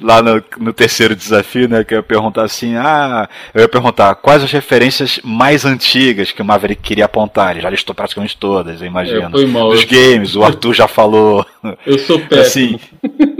Lá 0.00 0.22
no, 0.22 0.42
no 0.56 0.72
terceiro 0.72 1.14
desafio, 1.14 1.68
né, 1.68 1.84
que 1.84 1.92
eu 1.92 1.98
ia 1.98 2.02
perguntar 2.02 2.44
assim, 2.44 2.76
ah, 2.76 3.28
eu 3.52 3.60
ia 3.60 3.68
perguntar 3.68 4.14
quais 4.14 4.42
as 4.42 4.50
referências 4.50 5.20
mais 5.22 5.66
antigas 5.66 6.32
que 6.32 6.40
o 6.40 6.44
Maverick 6.46 6.80
queria 6.80 7.04
apontar, 7.04 7.50
ele 7.50 7.60
já 7.60 7.68
listou 7.68 7.94
praticamente 7.94 8.38
todas, 8.38 8.80
eu 8.80 8.84
é, 8.86 8.86
imagino. 8.88 9.38
É, 9.38 9.84
games, 9.84 10.34
o 10.34 10.42
Arthur 10.42 10.72
já 10.72 10.88
falou. 10.88 11.44
Eu 11.84 11.98
sou 11.98 12.18
péssimo. 12.20 12.80
Assim, 12.80 13.38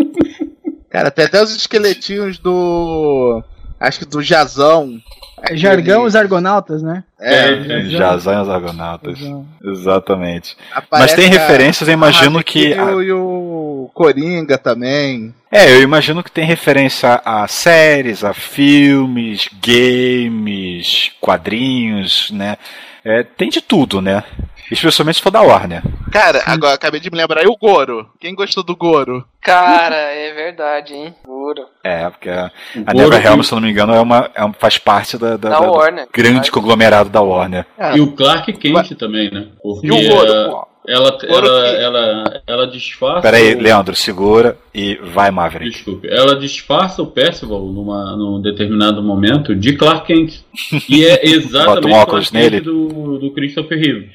Cara, 0.90 1.10
tem 1.10 1.24
até 1.24 1.42
os 1.42 1.54
esqueletinhos 1.56 2.38
do. 2.38 3.42
Acho 3.80 4.00
que 4.00 4.04
do 4.04 4.20
Jazão, 4.22 4.98
é, 5.42 5.56
jargão 5.56 6.04
os 6.04 6.16
Argonautas, 6.16 6.82
né? 6.82 7.02
É, 7.20 7.48
é 7.52 7.80
Jazão 7.84 8.42
os 8.42 8.48
Argonautas. 8.48 9.18
Jazão. 9.18 9.46
Exatamente. 9.62 10.56
Aparece 10.74 11.16
Mas 11.16 11.24
tem 11.24 11.28
a, 11.28 11.40
referências, 11.42 11.88
eu 11.88 11.94
imagino 11.94 12.42
que. 12.42 12.70
E 12.74 12.80
o, 12.80 13.02
e 13.02 13.12
o 13.12 13.90
Coringa 13.94 14.56
também. 14.58 15.34
É, 15.50 15.70
eu 15.70 15.82
imagino 15.82 16.22
que 16.22 16.30
tem 16.30 16.44
referência 16.44 17.20
a 17.24 17.46
séries, 17.48 18.24
a 18.24 18.32
filmes, 18.34 19.48
games, 19.64 21.10
quadrinhos, 21.20 22.30
né? 22.32 22.56
É, 23.04 23.22
tem 23.22 23.48
de 23.48 23.60
tudo, 23.60 24.00
né? 24.00 24.24
Especialmente 24.70 25.16
se 25.16 25.22
for 25.22 25.30
da 25.30 25.40
Warner. 25.42 25.82
Cara, 26.12 26.42
agora 26.46 26.74
acabei 26.74 27.00
de 27.00 27.10
me 27.10 27.16
lembrar, 27.16 27.42
e 27.42 27.46
o 27.46 27.56
Goro? 27.56 28.08
Quem 28.20 28.34
gostou 28.34 28.62
do 28.62 28.76
Goro? 28.76 29.24
Cara, 29.40 29.96
é 29.96 30.32
verdade, 30.34 30.92
hein? 30.94 31.14
Goro. 31.24 31.62
É, 31.82 32.08
porque 32.10 32.28
a, 32.28 32.50
a 32.86 32.92
Nebra 32.94 33.18
Helm, 33.18 33.40
se 33.42 33.52
eu 33.52 33.60
não 33.60 33.66
me 33.66 33.72
engano, 33.72 33.94
é 33.94 34.00
uma, 34.00 34.30
é 34.34 34.44
uma, 34.44 34.52
faz 34.54 34.76
parte 34.76 35.16
da, 35.16 35.36
da, 35.38 35.48
da, 35.48 35.60
da 35.60 35.60
Warner, 35.70 36.06
grande 36.12 36.50
conglomerado 36.50 37.08
da 37.08 37.20
Warner. 37.22 37.64
É. 37.78 37.96
E 37.96 38.00
o 38.00 38.12
Clark 38.12 38.52
Kent 38.54 38.90
também, 38.90 39.30
né? 39.30 39.46
Porque, 39.62 39.86
e 39.86 39.90
o 39.90 40.08
Goro, 40.14 40.66
ela, 40.86 41.16
ela, 41.26 41.66
ela, 41.72 42.42
ela 42.46 42.66
disfarça. 42.66 43.22
Peraí, 43.22 43.54
o... 43.54 43.60
Leandro, 43.60 43.94
segura 43.94 44.58
e 44.74 44.96
vai, 45.02 45.30
Maverick. 45.30 45.70
Desculpe. 45.76 46.08
Ela 46.08 46.36
disfarça 46.36 47.02
o 47.02 47.06
Percival 47.06 47.64
numa, 47.66 48.16
num 48.16 48.40
determinado 48.42 49.02
momento 49.02 49.54
de 49.56 49.76
Clark 49.76 50.06
Kent. 50.12 50.40
E 50.90 51.06
é 51.06 51.24
exatamente 51.26 51.84
o 51.86 51.90
um 51.90 51.94
óculos 51.94 52.30
Do, 52.30 53.18
do 53.18 53.32
Christopher 53.32 53.78
Reeve 53.78 54.10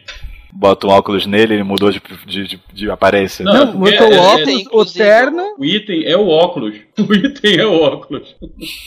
bota 0.55 0.85
um 0.87 0.91
óculos 0.91 1.25
nele, 1.25 1.55
ele 1.55 1.63
mudou 1.63 1.91
de, 1.91 2.01
de, 2.27 2.47
de, 2.47 2.61
de 2.71 2.89
aparência. 2.91 3.43
Não, 3.43 3.65
não 3.65 3.71
botou 3.73 4.07
é, 4.07 4.09
o 4.09 4.13
é, 4.13 4.15
é, 4.15 4.19
óculos, 4.19 4.49
é, 4.51 4.71
o 4.71 4.85
terno. 5.25 5.43
O 5.57 5.65
item 5.65 6.03
é 6.05 6.15
o 6.15 6.27
óculos. 6.27 6.75
O 6.99 7.11
item 7.13 7.57
é 7.59 7.65
o 7.65 7.73
óculos. 7.73 8.35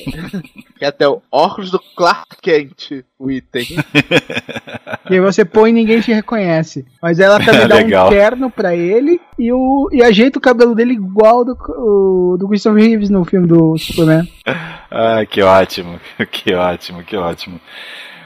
é 0.81 0.87
até 0.87 1.09
o 1.09 1.21
óculos 1.31 1.73
do 1.73 1.81
Clark 1.97 2.37
Kent, 2.41 3.03
o 3.19 3.29
item. 3.31 3.67
e 5.11 5.19
você 5.21 5.45
põe 5.45 5.71
e 5.71 5.73
ninguém 5.73 6.01
te 6.01 6.13
reconhece. 6.13 6.85
Mas 7.03 7.19
ela 7.19 7.45
também 7.45 7.67
dá 7.91 8.05
o 8.05 8.07
um 8.07 8.11
terno 8.11 8.49
pra 8.51 8.77
ele 8.77 9.21
e, 9.37 9.53
o, 9.53 9.89
e 9.93 10.05
ajeita 10.05 10.39
o 10.39 10.43
cabelo 10.43 10.73
dele 10.75 10.93
igual 10.93 11.45
do, 11.45 11.53
o, 11.71 12.37
do 12.39 12.47
Christopher 12.49 12.81
Reeves 12.85 13.11
no 13.11 13.25
filme 13.25 13.49
do 13.49 13.77
Superman. 13.77 14.29
ah, 14.91 15.27
que 15.29 15.43
ótimo, 15.43 15.99
que 16.31 16.55
ótimo, 16.55 17.03
que 17.03 17.17
ótimo. 17.17 17.61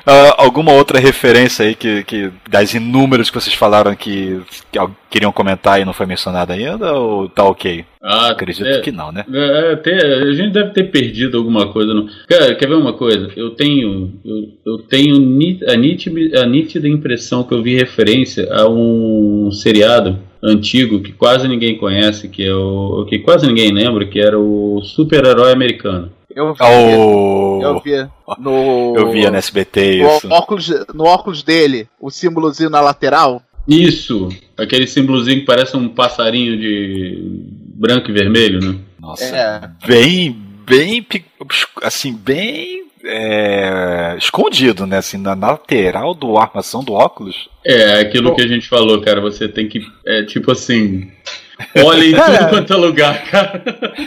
Uh, 0.07 0.33
alguma 0.39 0.73
outra 0.73 0.99
referência 0.99 1.65
aí 1.67 1.75
que, 1.75 2.03
que 2.05 2.31
das 2.49 2.73
inúmeras 2.73 3.29
que 3.29 3.39
vocês 3.39 3.55
falaram 3.55 3.95
que, 3.95 4.41
que 4.73 4.79
queriam 5.11 5.31
comentar 5.31 5.79
e 5.79 5.85
não 5.85 5.93
foi 5.93 6.07
mencionada 6.07 6.55
ainda 6.55 6.95
ou 6.95 7.29
tá 7.29 7.45
ok? 7.45 7.85
Ah, 8.03 8.29
Acredito 8.31 8.65
é, 8.67 8.81
que 8.81 8.91
não, 8.91 9.13
né? 9.13 9.27
É, 9.31 9.79
é 9.85 10.15
a 10.23 10.33
gente 10.33 10.53
deve 10.55 10.71
ter 10.71 10.85
perdido 10.85 11.37
alguma 11.37 11.71
coisa. 11.71 11.93
Não. 11.93 12.07
Cara, 12.27 12.55
quer 12.55 12.67
ver 12.67 12.77
uma 12.77 12.95
coisa? 12.95 13.31
Eu 13.37 13.51
tenho, 13.51 14.15
eu, 14.25 14.39
eu 14.73 14.79
tenho 14.79 15.17
a 15.69 15.77
nítida, 15.77 16.43
a 16.43 16.47
nítida 16.47 16.89
impressão 16.89 17.43
que 17.45 17.53
eu 17.53 17.63
vi 17.63 17.77
referência 17.77 18.49
a 18.55 18.67
um 18.67 19.51
seriado 19.53 20.19
antigo 20.43 21.01
que 21.03 21.13
quase 21.13 21.47
ninguém 21.47 21.77
conhece, 21.77 22.27
que 22.27 22.43
é 22.47 22.55
o 22.55 23.05
que 23.07 23.19
quase 23.19 23.47
ninguém 23.47 23.71
lembra, 23.71 24.07
que 24.07 24.19
era 24.19 24.39
o 24.39 24.81
super-herói 24.83 25.53
americano. 25.53 26.11
Eu 26.35 26.55
Oh. 26.61 27.61
Eu 27.63 27.81
via 27.81 28.11
No, 28.39 28.95
eu 28.97 29.11
via 29.11 29.31
no 29.31 29.37
SBT 29.37 29.97
no 30.03 30.17
isso. 30.17 30.29
Óculos, 30.31 30.87
no 30.95 31.05
óculos 31.05 31.43
dele, 31.43 31.89
o 32.01 32.11
símbolozinho 32.11 32.71
na 32.71 32.81
lateral. 32.81 33.43
Isso, 33.67 34.29
aquele 34.57 34.87
símbolozinho 34.87 35.41
que 35.41 35.47
parece 35.47 35.77
um 35.77 35.89
passarinho 35.89 36.59
de 36.59 37.47
branco 37.75 38.11
e 38.11 38.13
vermelho, 38.13 38.61
né? 38.61 38.79
Nossa, 39.01 39.25
é. 39.25 39.71
bem, 39.87 40.37
bem, 40.67 41.07
assim, 41.83 42.13
bem 42.17 42.85
é, 43.05 44.15
escondido, 44.19 44.87
né? 44.87 44.99
Assim, 44.99 45.19
na 45.19 45.35
lateral 45.35 46.15
do 46.15 46.37
armação 46.39 46.83
do 46.85 46.93
óculos. 46.93 47.49
É, 47.65 48.01
aquilo 48.01 48.35
que 48.35 48.43
a 48.43 48.47
gente 48.47 48.69
falou, 48.69 49.01
cara. 49.01 49.21
Você 49.21 49.49
tem 49.49 49.69
que, 49.69 49.81
é, 50.07 50.23
tipo 50.25 50.53
assim, 50.53 51.11
Olha 51.85 52.05
em 52.05 52.13
cara, 52.13 52.39
tudo 52.39 52.49
quanto 52.49 52.73
é 52.73 52.77
lugar, 52.77 53.25
cara. 53.25 53.63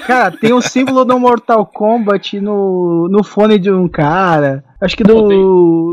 Cara, 0.06 0.32
tem 0.38 0.52
o 0.54 0.58
um 0.58 0.62
símbolo 0.62 1.06
do 1.06 1.20
Mortal 1.20 1.66
Kombat 1.66 2.40
no, 2.40 3.08
no 3.10 3.24
fone 3.24 3.58
de 3.60 3.72
um 3.72 3.88
cara. 3.88 4.64
Acho 4.84 4.98
que 4.98 5.04
do. 5.04 5.16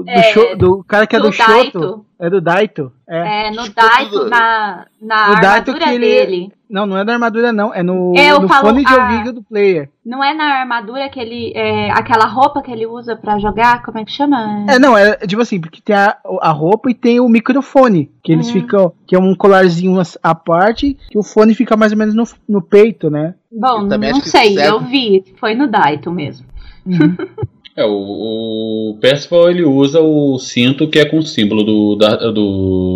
Do, 0.02 0.04
é, 0.08 0.22
show, 0.32 0.56
do 0.58 0.82
cara 0.84 1.06
que 1.06 1.14
é 1.14 1.20
do, 1.20 1.26
do 1.28 1.32
Shoto. 1.32 2.04
É 2.18 2.28
do 2.28 2.40
Daito. 2.40 2.92
É, 3.08 3.46
é 3.46 3.50
no 3.50 3.64
Shoto 3.66 3.74
é 3.78 3.88
Daito, 3.96 4.24
na, 4.24 4.84
na 5.00 5.28
no 5.30 5.34
armadura 5.36 5.78
Daito 5.78 5.90
ele, 5.94 6.00
dele. 6.06 6.52
Não, 6.68 6.86
não 6.86 6.98
é 6.98 7.04
na 7.04 7.12
armadura, 7.12 7.52
não. 7.52 7.72
É 7.72 7.84
no, 7.84 8.12
é, 8.16 8.32
no 8.36 8.48
falo, 8.48 8.66
fone 8.66 8.84
de 8.84 8.92
ouvido 8.92 9.32
do 9.32 9.42
player. 9.44 9.88
Não 10.04 10.24
é 10.24 10.34
na 10.34 10.56
armadura 10.58 11.08
que 11.08 11.20
ele. 11.20 11.52
É, 11.54 11.88
aquela 11.92 12.26
roupa 12.26 12.60
que 12.62 12.72
ele 12.72 12.84
usa 12.84 13.14
pra 13.14 13.38
jogar, 13.38 13.82
como 13.84 13.98
é 13.98 14.04
que 14.04 14.10
chama? 14.10 14.66
É, 14.68 14.76
não, 14.76 14.98
é, 14.98 15.10
é 15.10 15.14
tipo 15.26 15.40
assim, 15.40 15.60
porque 15.60 15.80
tem 15.80 15.94
a, 15.94 16.16
a 16.40 16.50
roupa 16.50 16.90
e 16.90 16.94
tem 16.94 17.20
o 17.20 17.28
microfone. 17.28 18.10
Que 18.24 18.32
eles 18.32 18.48
uhum. 18.48 18.52
ficam. 18.54 18.92
Que 19.06 19.14
é 19.14 19.20
um 19.20 19.36
colarzinho 19.36 20.00
assim, 20.00 20.18
à 20.20 20.34
parte, 20.34 20.98
que 21.08 21.16
o 21.16 21.22
fone 21.22 21.54
fica 21.54 21.76
mais 21.76 21.92
ou 21.92 21.98
menos 21.98 22.14
no, 22.16 22.24
no 22.48 22.60
peito, 22.60 23.08
né? 23.08 23.34
Bom, 23.52 23.82
não 23.82 24.20
sei, 24.22 24.58
eu 24.58 24.80
vi. 24.80 25.24
Foi 25.38 25.54
no 25.54 25.68
Daito 25.68 26.10
mesmo. 26.10 26.44
Uhum. 26.84 27.16
É, 27.76 27.84
o, 27.84 28.90
o 28.90 28.98
Percival 29.00 29.48
ele 29.50 29.62
usa 29.62 30.00
o 30.00 30.38
cinto 30.38 30.88
que 30.88 30.98
é 30.98 31.04
com 31.04 31.18
o 31.18 31.22
símbolo 31.22 31.62
do, 31.62 31.94
da, 31.96 32.16
do, 32.16 32.34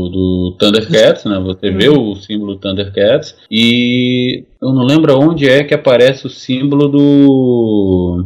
do 0.08 0.56
Thundercats, 0.58 1.24
né? 1.26 1.38
Você 1.40 1.70
vê 1.70 1.88
uhum. 1.88 2.12
o 2.12 2.16
símbolo 2.16 2.54
do 2.54 2.60
Thundercats. 2.60 3.36
E 3.50 4.44
eu 4.60 4.72
não 4.72 4.84
lembro 4.84 5.16
onde 5.18 5.48
é 5.48 5.62
que 5.62 5.74
aparece 5.74 6.26
o 6.26 6.30
símbolo 6.30 6.88
do 6.88 8.24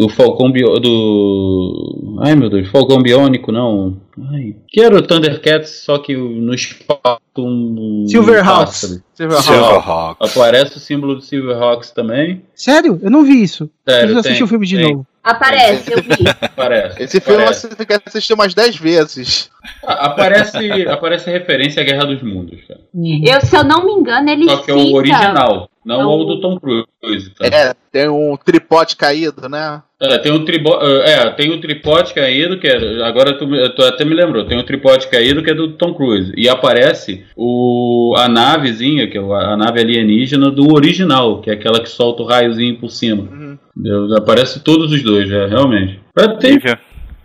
do 0.00 0.08
Falcão 0.08 0.50
Bio, 0.50 0.78
do 0.80 2.16
ai 2.22 2.34
meu 2.34 2.48
Deus, 2.48 2.66
Falcão 2.68 3.02
Biônico 3.02 3.52
não, 3.52 3.98
ai, 4.32 4.56
que 4.66 4.80
era 4.80 4.96
o 4.96 5.02
Thundercats 5.02 5.82
só 5.84 5.98
que 5.98 6.16
no 6.16 6.54
espaço 6.54 7.18
um 7.38 8.06
Silverhawks, 8.08 9.02
Silverhawks. 9.12 10.36
aparece 10.36 10.78
o 10.78 10.80
símbolo 10.80 11.16
do 11.16 11.20
Silverhawks 11.20 11.90
também. 11.90 12.42
Sério? 12.54 12.98
Eu 13.02 13.10
não 13.10 13.24
vi 13.24 13.42
isso. 13.42 13.70
Sério, 13.86 14.00
Preciso 14.00 14.20
assistir 14.20 14.44
o 14.44 14.46
filme 14.46 14.66
de 14.66 14.76
tem. 14.76 14.90
novo. 14.90 15.06
Aparece, 15.24 15.90
eu 15.92 16.02
vi. 16.02 16.10
Aparece. 16.38 17.02
Esse 17.02 17.20
filme 17.20 17.40
aparece. 17.42 17.68
você 17.68 17.76
tem 17.76 17.86
que 17.86 18.02
assistir 18.08 18.32
umas 18.34 18.52
10 18.52 18.76
vezes. 18.76 19.50
Ah, 19.86 20.06
aparece, 20.06 20.58
aparece 20.88 21.30
referência 21.30 21.82
à 21.82 21.84
Guerra 21.84 22.04
dos 22.04 22.22
Mundos. 22.22 22.58
Cara. 22.66 22.80
Eu, 22.94 23.40
se 23.42 23.56
eu 23.56 23.64
não 23.64 23.84
me 23.86 23.92
engano, 23.92 24.28
ele 24.28 24.44
Só 24.46 24.56
que 24.58 24.72
cita... 24.72 24.72
é 24.72 24.76
o 24.76 24.92
original. 24.94 25.70
Não, 25.84 26.02
não 26.02 26.10
o 26.18 26.24
do 26.24 26.40
Tom 26.40 26.58
Cruise. 26.60 26.86
Tá? 27.38 27.46
É, 27.46 27.74
tem 27.90 28.08
um 28.08 28.36
tripote 28.36 28.96
caído, 28.96 29.48
né? 29.48 29.82
É, 30.00 30.18
tem 30.18 30.30
um 30.32 30.44
tribo, 30.44 30.70
é, 30.82 31.12
é, 31.12 31.30
tem 31.32 31.50
um 31.52 31.60
tripote 31.60 32.12
caído, 32.14 32.58
que 32.58 32.66
é, 32.66 33.02
agora 33.04 33.36
tu, 33.36 33.46
tu 33.74 33.82
até 33.82 34.02
me 34.04 34.14
lembrou, 34.14 34.46
tem 34.46 34.58
um 34.58 34.62
tripote 34.62 35.08
caído 35.10 35.42
que 35.42 35.50
é 35.50 35.54
do 35.54 35.72
Tom 35.72 35.92
Cruise. 35.94 36.32
E 36.36 36.48
aparece 36.48 37.24
o, 37.36 38.14
a 38.18 38.26
navezinha, 38.28 39.08
que 39.08 39.18
é 39.18 39.20
a 39.20 39.56
nave 39.56 39.80
alienígena 39.80 40.50
do 40.50 40.72
original, 40.72 41.40
que 41.42 41.50
é 41.50 41.54
aquela 41.54 41.80
que 41.80 41.88
solta 41.88 42.22
o 42.22 42.26
raiozinho 42.26 42.78
por 42.78 42.90
cima. 42.90 43.24
Uhum. 43.30 44.14
aparece 44.16 44.60
todos 44.60 44.90
os 44.92 45.02
dois, 45.02 45.30
é, 45.30 45.46
realmente. 45.46 45.98
É, 46.18 46.28
tem, 46.28 46.58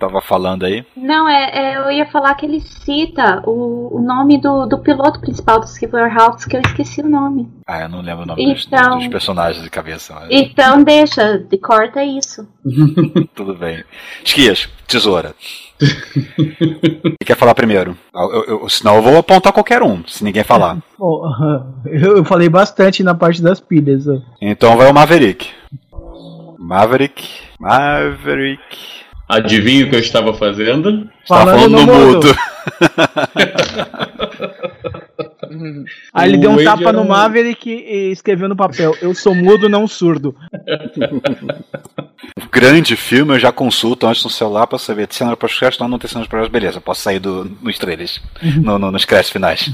estava 0.06 0.22
falando 0.22 0.64
aí? 0.66 0.86
Não, 0.96 1.28
é, 1.28 1.50
é, 1.74 1.78
eu 1.80 1.92
ia 1.92 2.06
falar 2.12 2.36
que 2.36 2.46
ele 2.46 2.60
cita 2.62 3.42
o, 3.46 3.98
o 3.98 4.02
nome 4.02 4.40
do, 4.40 4.66
do 4.68 4.80
piloto 4.80 5.20
principal 5.22 5.60
dos 5.60 5.76
Hawks 5.84 6.46
que 6.46 6.56
eu 6.56 6.62
esqueci 6.62 7.02
o 7.02 7.10
nome. 7.10 7.50
Ah, 7.68 7.82
eu 7.82 7.90
não 7.90 8.02
lembro 8.02 8.24
o 8.24 8.26
nome 8.26 8.44
então, 8.44 8.54
dos, 8.92 8.98
dos 9.00 9.08
personagens 9.08 9.64
de 9.64 9.70
cabeça. 9.70 10.14
Mas... 10.14 10.28
Então 10.32 10.84
deixa, 10.84 11.40
de 11.40 11.58
corta 11.58 12.04
isso. 12.04 12.48
Tudo 13.34 13.56
bem. 13.56 13.84
Esquias, 14.24 14.70
tesoura. 14.88 15.34
quer 17.26 17.36
falar 17.36 17.56
primeiro? 17.56 17.98
Eu, 18.14 18.46
eu, 18.62 18.70
senão 18.70 18.96
eu 18.96 19.02
vou 19.02 19.18
apontar 19.18 19.52
qualquer 19.52 19.82
um, 19.82 20.06
se 20.08 20.24
ninguém 20.24 20.44
falar. 20.44 20.78
Bom, 20.98 21.22
eu 21.88 22.24
falei 22.24 22.48
bastante 22.50 23.04
na 23.04 23.16
parte 23.16 23.42
das 23.42 23.60
pilhas. 23.60 24.06
Então 24.42 24.78
vai 24.78 24.90
o 24.90 24.94
Maverick. 24.94 25.50
Maverick. 26.60 27.42
Maverick. 27.60 29.05
Adivinha 29.28 29.86
o 29.88 29.90
que 29.90 29.96
eu 29.96 30.00
estava 30.00 30.32
fazendo? 30.34 31.10
Falando, 31.28 31.58
falando 31.58 31.70
no 31.70 31.82
mudo. 31.86 32.28
mudo. 32.28 32.40
Aí 36.14 36.30
ele 36.30 36.38
o 36.38 36.42
deu 36.42 36.52
um 36.52 36.56
Wade 36.56 36.66
tapa 36.66 36.92
no 36.94 37.00
um... 37.02 37.08
Maverick 37.08 37.70
e 37.70 38.12
escreveu 38.12 38.48
no 38.50 38.56
papel: 38.58 38.96
Eu 39.02 39.16
sou 39.16 39.34
mudo, 39.34 39.68
não 39.70 39.88
surdo. 39.88 40.36
Grande 42.52 42.96
filme, 42.98 43.34
eu 43.34 43.40
já 43.40 43.52
consulto 43.52 44.06
antes 44.06 44.24
no 44.24 44.30
celular 44.30 44.68
pra 44.68 44.78
saber 44.78 45.08
se 45.10 45.18
cena 45.20 45.36
para 45.38 45.46
os 45.46 45.58
créditos, 45.58 45.80
não, 45.80 45.88
não 45.88 45.98
tem 46.00 46.08
cena 46.10 46.28
créditos. 46.28 46.52
beleza, 46.52 46.80
posso 46.82 47.02
sair 47.02 47.20
do, 47.20 47.46
nos 47.62 47.78
trailers, 47.80 48.22
no, 48.64 48.78
no, 48.80 48.92
nos 48.92 49.06
créditos 49.06 49.32
finais. 49.32 49.70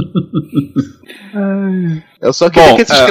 eu 2.20 2.32
só 2.32 2.48
queria 2.50 2.68
Bom, 2.70 2.76
que 2.76 2.82
esses. 2.82 2.98
É... 2.98 3.06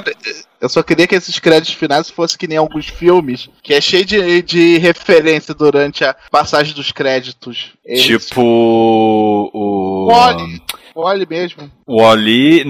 Eu 0.64 0.70
só 0.70 0.82
queria 0.82 1.06
que 1.06 1.14
esses 1.16 1.38
créditos 1.40 1.74
finais 1.74 2.10
fossem 2.10 2.38
que 2.38 2.48
nem 2.48 2.58
alguns 2.58 2.88
filmes, 2.88 3.50
que 3.62 3.74
é 3.74 3.82
cheio 3.82 4.06
de, 4.06 4.42
de 4.42 4.78
referência 4.78 5.54
durante 5.54 6.06
a 6.06 6.16
passagem 6.32 6.74
dos 6.74 6.90
créditos. 6.90 7.74
Eles... 7.84 8.04
Tipo 8.06 9.52
o. 9.54 10.08
Wally. 10.10 10.62
Wally 10.96 11.28
mesmo. 11.30 11.70
O 11.86 12.02
Wally. 12.02 12.64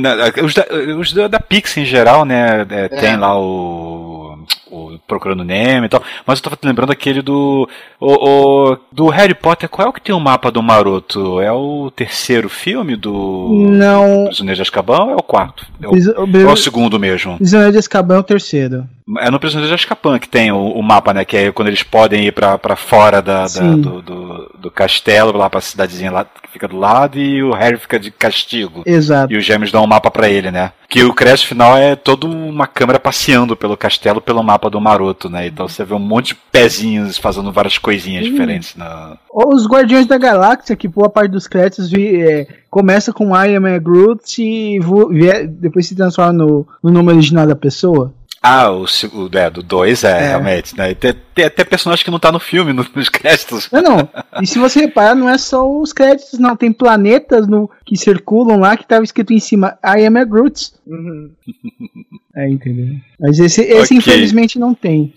Os 0.44 0.56
da, 0.56 0.66
os 1.00 1.14
da, 1.30 1.40
Pix 1.40 1.78
em 1.78 1.86
geral, 1.86 2.26
né? 2.26 2.66
É, 2.68 2.76
é. 2.86 2.88
Tem 2.88 3.16
lá 3.16 3.40
o 3.40 4.33
o 4.74 5.00
procurando 5.08 5.44
Nemo 5.44 5.86
e 5.86 5.90
tal. 5.90 6.02
Mas 6.26 6.40
eu 6.40 6.44
tava 6.44 6.58
lembrando 6.64 6.92
aquele 6.92 7.22
do. 7.22 7.68
O, 8.00 8.30
o, 8.74 8.78
do 8.92 9.08
Harry 9.08 9.34
Potter, 9.36 9.70
qual 9.70 9.88
é 9.88 9.90
o 9.90 9.94
que 9.94 10.02
tem 10.02 10.14
o 10.14 10.20
mapa 10.20 10.52
do 10.52 10.64
maroto? 10.64 11.40
É 11.42 11.52
o 11.52 11.92
terceiro 11.96 12.50
filme 12.50 12.96
do. 12.96 13.50
Não. 13.72 14.26
Prisioneiro 14.26 14.56
de 14.58 14.62
Azkaban 14.64 15.04
ou 15.06 15.12
é 15.12 15.16
o 15.16 15.24
quarto? 15.24 15.66
É 15.82 15.88
o, 15.88 15.92
Pris... 15.92 16.08
é 16.08 16.20
o 16.48 16.56
segundo 16.56 17.00
mesmo. 17.00 17.38
Prisioneiro 17.38 17.72
de 17.74 17.78
Azkaban 17.80 18.16
é 18.16 18.20
o 18.20 18.24
terceiro. 18.24 18.88
É 19.20 19.30
no 19.30 19.40
Prisioneiro 19.40 19.70
de 19.76 19.82
Azkaban 19.82 20.18
que 20.18 20.30
tem 20.30 20.52
o, 20.52 20.58
o, 20.58 20.82
mapa, 20.82 21.14
né? 21.14 21.26
Que 21.26 21.36
é 21.38 21.52
quando 21.52 21.68
eles 21.68 21.84
podem 21.84 22.26
ir 22.26 22.32
pra, 22.32 22.58
pra 22.58 22.76
fora 22.78 23.22
da, 23.22 23.46
da 23.46 23.62
do, 23.76 24.02
do, 24.02 24.52
do, 24.58 24.72
castelo, 24.72 25.38
lá 25.38 25.50
pra 25.50 25.60
cidadezinha 25.62 26.10
lá 26.12 26.24
que 26.26 26.52
fica 26.54 26.68
do 26.70 26.78
lado, 26.78 27.20
e 27.20 27.44
o 27.44 27.52
Harry 27.54 27.78
fica 27.78 28.00
de 28.00 28.10
castigo. 28.12 28.82
Exato. 28.86 29.34
E 29.34 29.38
os 29.38 29.44
gêmeos 29.44 29.72
dão 29.72 29.84
um 29.84 29.88
mapa 29.88 30.10
pra 30.10 30.30
ele, 30.30 30.52
né? 30.52 30.72
Que 30.88 31.04
o 31.04 31.14
crédito 31.14 31.48
final 31.48 31.76
é 31.76 31.96
toda 31.96 32.28
uma 32.28 32.68
câmera 32.68 33.00
passeando 33.00 33.58
pelo 33.58 33.76
castelo, 33.76 34.22
pelo 34.22 34.42
mapa 34.44 34.70
do 34.70 34.80
maroto, 34.80 35.30
né? 35.30 35.48
Então 35.48 35.68
você 35.68 35.84
vê 35.84 35.94
um 35.94 36.00
monte 36.00 36.28
de 36.28 36.36
pezinhos 36.52 37.18
fazendo 37.18 37.52
várias 37.52 37.78
coisinhas 37.78 38.24
Sim. 38.26 38.32
diferentes. 38.32 38.76
Na... 38.76 39.18
Os 39.34 39.68
Guardiões 39.68 40.06
da 40.06 40.18
Galáxia, 40.18 40.76
que 40.76 40.88
boa 40.88 41.10
parte 41.10 41.32
dos 41.32 41.48
créditos 41.48 41.90
vi, 41.90 42.22
é, 42.22 42.48
começa 42.70 43.12
com 43.12 43.36
I 43.36 43.56
am 43.56 43.66
a 43.66 43.80
Groot 43.80 44.42
e 44.42 44.80
depois 45.50 45.88
se 45.88 45.96
transforma 45.96 46.32
no, 46.32 46.68
no 46.84 46.92
nome 46.92 47.10
original 47.12 47.48
da 47.48 47.56
pessoa. 47.56 48.14
Ah, 48.46 48.70
o, 48.72 48.82
o 48.84 49.38
é, 49.38 49.50
do 49.50 49.64
2 49.64 50.04
é, 50.04 50.10
é, 50.10 50.28
realmente, 50.28 50.78
né? 50.78 50.94
Tem, 50.94 51.16
tem, 51.34 51.46
até 51.46 51.64
personagem 51.64 52.04
que 52.04 52.12
não 52.12 52.20
tá 52.20 52.30
no 52.30 52.42
filme, 52.42 52.74
nos 52.74 52.90
créditos. 53.08 53.70
Não, 53.72 53.82
não. 53.82 54.10
E 54.42 54.46
se 54.46 54.60
você 54.60 54.82
reparar, 54.82 55.16
não 55.16 55.30
é 55.30 55.38
só 55.38 55.66
os 55.66 55.94
créditos, 55.94 56.38
não. 56.38 56.54
Tem 56.54 56.70
planetas 56.74 57.48
no, 57.48 57.72
que 57.86 57.96
circulam 57.96 58.60
lá 58.60 58.76
que 58.76 58.86
tava 58.86 59.06
escrito 59.06 59.32
em 59.32 59.40
cima 59.40 59.78
I 59.82 60.06
am 60.06 60.18
a 60.18 60.26
Groot. 60.26 60.74
Uhum. 60.86 61.30
é, 62.36 62.50
entendeu? 62.50 62.88
Mas 63.18 63.40
esse, 63.40 63.62
esse 63.62 63.98
okay. 63.98 63.98
infelizmente 63.98 64.60
não 64.60 64.74
tem 64.74 65.14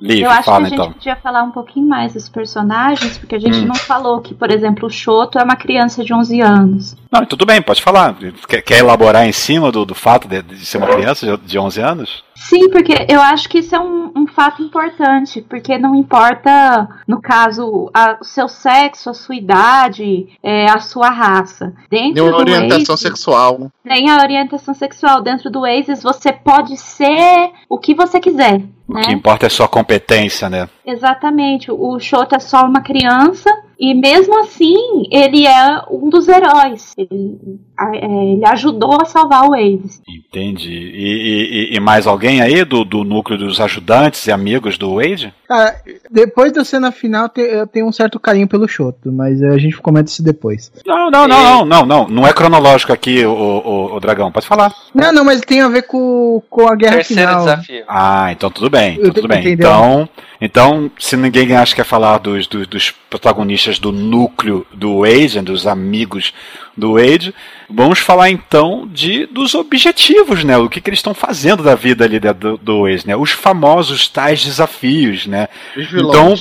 eu 0.00 0.30
acho 0.30 0.42
fala, 0.44 0.58
que 0.58 0.62
a 0.62 0.68
gente 0.68 0.74
então. 0.74 0.92
podia 0.92 1.16
falar 1.16 1.42
um 1.42 1.50
pouquinho 1.50 1.88
mais 1.88 2.12
dos 2.12 2.28
personagens, 2.28 3.16
porque 3.16 3.34
a 3.34 3.38
gente 3.38 3.60
hum. 3.60 3.66
não 3.66 3.74
falou 3.74 4.20
que, 4.20 4.34
por 4.34 4.50
exemplo, 4.50 4.86
o 4.86 4.90
Shoto 4.90 5.38
é 5.38 5.42
uma 5.42 5.56
criança 5.56 6.04
de 6.04 6.12
11 6.12 6.40
anos. 6.40 6.96
Não, 7.10 7.24
tudo 7.24 7.46
bem, 7.46 7.60
pode 7.62 7.82
falar. 7.82 8.14
Quer, 8.48 8.60
quer 8.62 8.78
elaborar 8.78 9.26
em 9.26 9.32
cima 9.32 9.72
do, 9.72 9.84
do 9.84 9.94
fato 9.94 10.28
de, 10.28 10.42
de, 10.42 10.64
ser 10.66 10.78
uma 10.78 10.88
uhum. 10.88 10.94
criança 10.94 11.38
de 11.38 11.58
11 11.58 11.80
anos? 11.80 12.24
Sim, 12.36 12.70
porque 12.70 12.92
eu 13.08 13.20
acho 13.20 13.48
que 13.48 13.58
isso 13.58 13.74
é 13.76 13.80
um, 13.80 14.10
um 14.16 14.26
fato 14.26 14.62
importante, 14.62 15.42
porque 15.46 15.76
não 15.76 15.94
importa, 15.94 16.88
no 17.06 17.20
caso, 17.20 17.90
a, 17.92 18.16
o 18.20 18.24
seu 18.24 18.48
sexo, 18.48 19.10
a 19.10 19.14
sua 19.14 19.34
idade, 19.36 20.26
é, 20.42 20.70
a 20.70 20.78
sua 20.80 21.10
raça. 21.10 21.74
Dentro 21.90 22.14
nem 22.24 22.32
orientação 22.34 22.94
Aces, 22.94 23.00
sexual. 23.00 23.70
Nem 23.84 24.08
a 24.08 24.18
orientação 24.22 24.72
sexual. 24.72 25.20
Dentro 25.20 25.50
do 25.50 25.66
Aces, 25.66 26.02
você 26.02 26.32
pode 26.32 26.76
ser 26.78 27.50
o 27.68 27.76
que 27.78 27.94
você 27.94 28.18
quiser. 28.18 28.62
O 28.90 28.94
né? 28.94 29.02
que 29.04 29.12
importa 29.12 29.46
é 29.46 29.48
sua 29.48 29.68
competência, 29.68 30.48
né? 30.50 30.68
Exatamente. 30.84 31.70
O 31.70 31.98
Shota 32.00 32.36
é 32.36 32.40
só 32.40 32.62
uma 32.62 32.80
criança 32.82 33.48
e 33.78 33.94
mesmo 33.94 34.36
assim 34.40 35.04
ele 35.12 35.46
é 35.46 35.80
um 35.88 36.10
dos 36.10 36.26
heróis. 36.26 36.92
Ele, 36.98 37.36
é, 37.78 38.32
ele 38.34 38.46
ajudou 38.48 38.98
a 39.00 39.04
salvar 39.04 39.44
o 39.44 39.50
Waves. 39.50 40.02
Entendi. 40.28 40.72
E, 40.92 41.70
e, 41.72 41.76
e 41.76 41.80
mais 41.80 42.08
alguém 42.08 42.40
aí 42.42 42.64
do, 42.64 42.84
do 42.84 43.04
núcleo 43.04 43.38
dos 43.38 43.60
ajudantes 43.60 44.26
e 44.26 44.32
amigos 44.32 44.76
do 44.76 44.94
Wade? 44.96 45.32
Cara, 45.50 45.74
depois 46.08 46.52
da 46.52 46.64
cena 46.64 46.92
final, 46.92 47.28
eu 47.36 47.66
tenho 47.66 47.84
um 47.84 47.90
certo 47.90 48.20
carinho 48.20 48.46
pelo 48.46 48.68
Shoto, 48.68 49.10
mas 49.12 49.42
eh, 49.42 49.48
a 49.48 49.58
gente 49.58 49.76
comenta 49.78 50.08
isso 50.08 50.22
depois. 50.22 50.70
Não, 50.86 51.10
não, 51.10 51.26
não, 51.26 51.42
não, 51.44 51.66
não, 51.66 51.84
não. 51.86 52.08
Não 52.08 52.24
é 52.28 52.32
cronológico 52.32 52.92
aqui, 52.92 53.26
o, 53.26 53.32
o, 53.32 53.96
o, 53.96 53.98
dragão. 54.00 54.30
Pode 54.30 54.46
falar. 54.46 54.72
Não, 54.94 55.12
não, 55.12 55.24
mas 55.24 55.40
tem 55.40 55.60
a 55.60 55.66
ver 55.68 55.88
com, 55.88 56.40
com 56.48 56.68
a 56.68 56.76
guerra 56.76 56.98
Terceiro 56.98 57.22
final. 57.22 57.40
desafio. 57.44 57.82
Ah, 57.88 58.28
então 58.30 58.48
tudo 58.48 58.70
bem. 58.70 58.96
Então, 59.00 59.10
tudo 59.12 59.26
bem. 59.26 59.48
Então, 59.52 60.08
então, 60.40 60.90
se 61.00 61.16
ninguém 61.16 61.52
acha 61.56 61.74
que 61.74 61.82
quer 61.82 61.88
falar 61.88 62.18
dos, 62.18 62.46
dos, 62.46 62.68
dos 62.68 62.94
protagonistas 63.10 63.80
do 63.80 63.90
núcleo 63.90 64.64
do 64.72 65.02
Agent, 65.02 65.46
dos 65.46 65.66
amigos 65.66 66.32
do 66.76 66.94
Wade. 66.94 67.34
Vamos 67.68 67.98
falar 68.00 68.30
então 68.30 68.88
de 68.90 69.26
dos 69.26 69.54
objetivos, 69.54 70.44
né? 70.44 70.56
O 70.58 70.68
que, 70.68 70.80
que 70.80 70.88
eles 70.90 70.98
estão 70.98 71.14
fazendo 71.14 71.62
da 71.62 71.74
vida 71.74 72.04
ali 72.04 72.18
do, 72.18 72.56
do 72.56 72.82
Wade, 72.82 73.06
né? 73.06 73.16
Os 73.16 73.30
famosos 73.30 74.08
tais 74.08 74.44
desafios, 74.44 75.26
né? 75.26 75.48
Então 75.76 76.34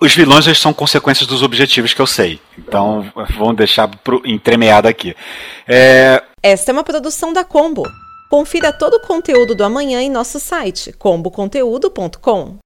os 0.00 0.14
vilões 0.14 0.46
eles 0.46 0.58
são 0.58 0.72
consequências 0.74 1.26
dos 1.26 1.42
objetivos 1.42 1.94
que 1.94 2.00
eu 2.00 2.06
sei. 2.06 2.40
Então 2.58 3.04
vamos 3.38 3.56
deixar 3.56 3.88
pro, 3.88 4.22
entremeado 4.24 4.88
aqui. 4.88 5.14
É... 5.66 6.22
Esta 6.42 6.70
é 6.70 6.72
uma 6.74 6.84
produção 6.84 7.32
da 7.32 7.44
Combo. 7.44 7.82
Confira 8.30 8.72
todo 8.72 8.94
o 8.94 9.00
conteúdo 9.06 9.54
do 9.54 9.64
amanhã 9.64 10.00
em 10.02 10.10
nosso 10.10 10.40
site 10.40 10.92
comboconteúdo.com. 10.98 12.63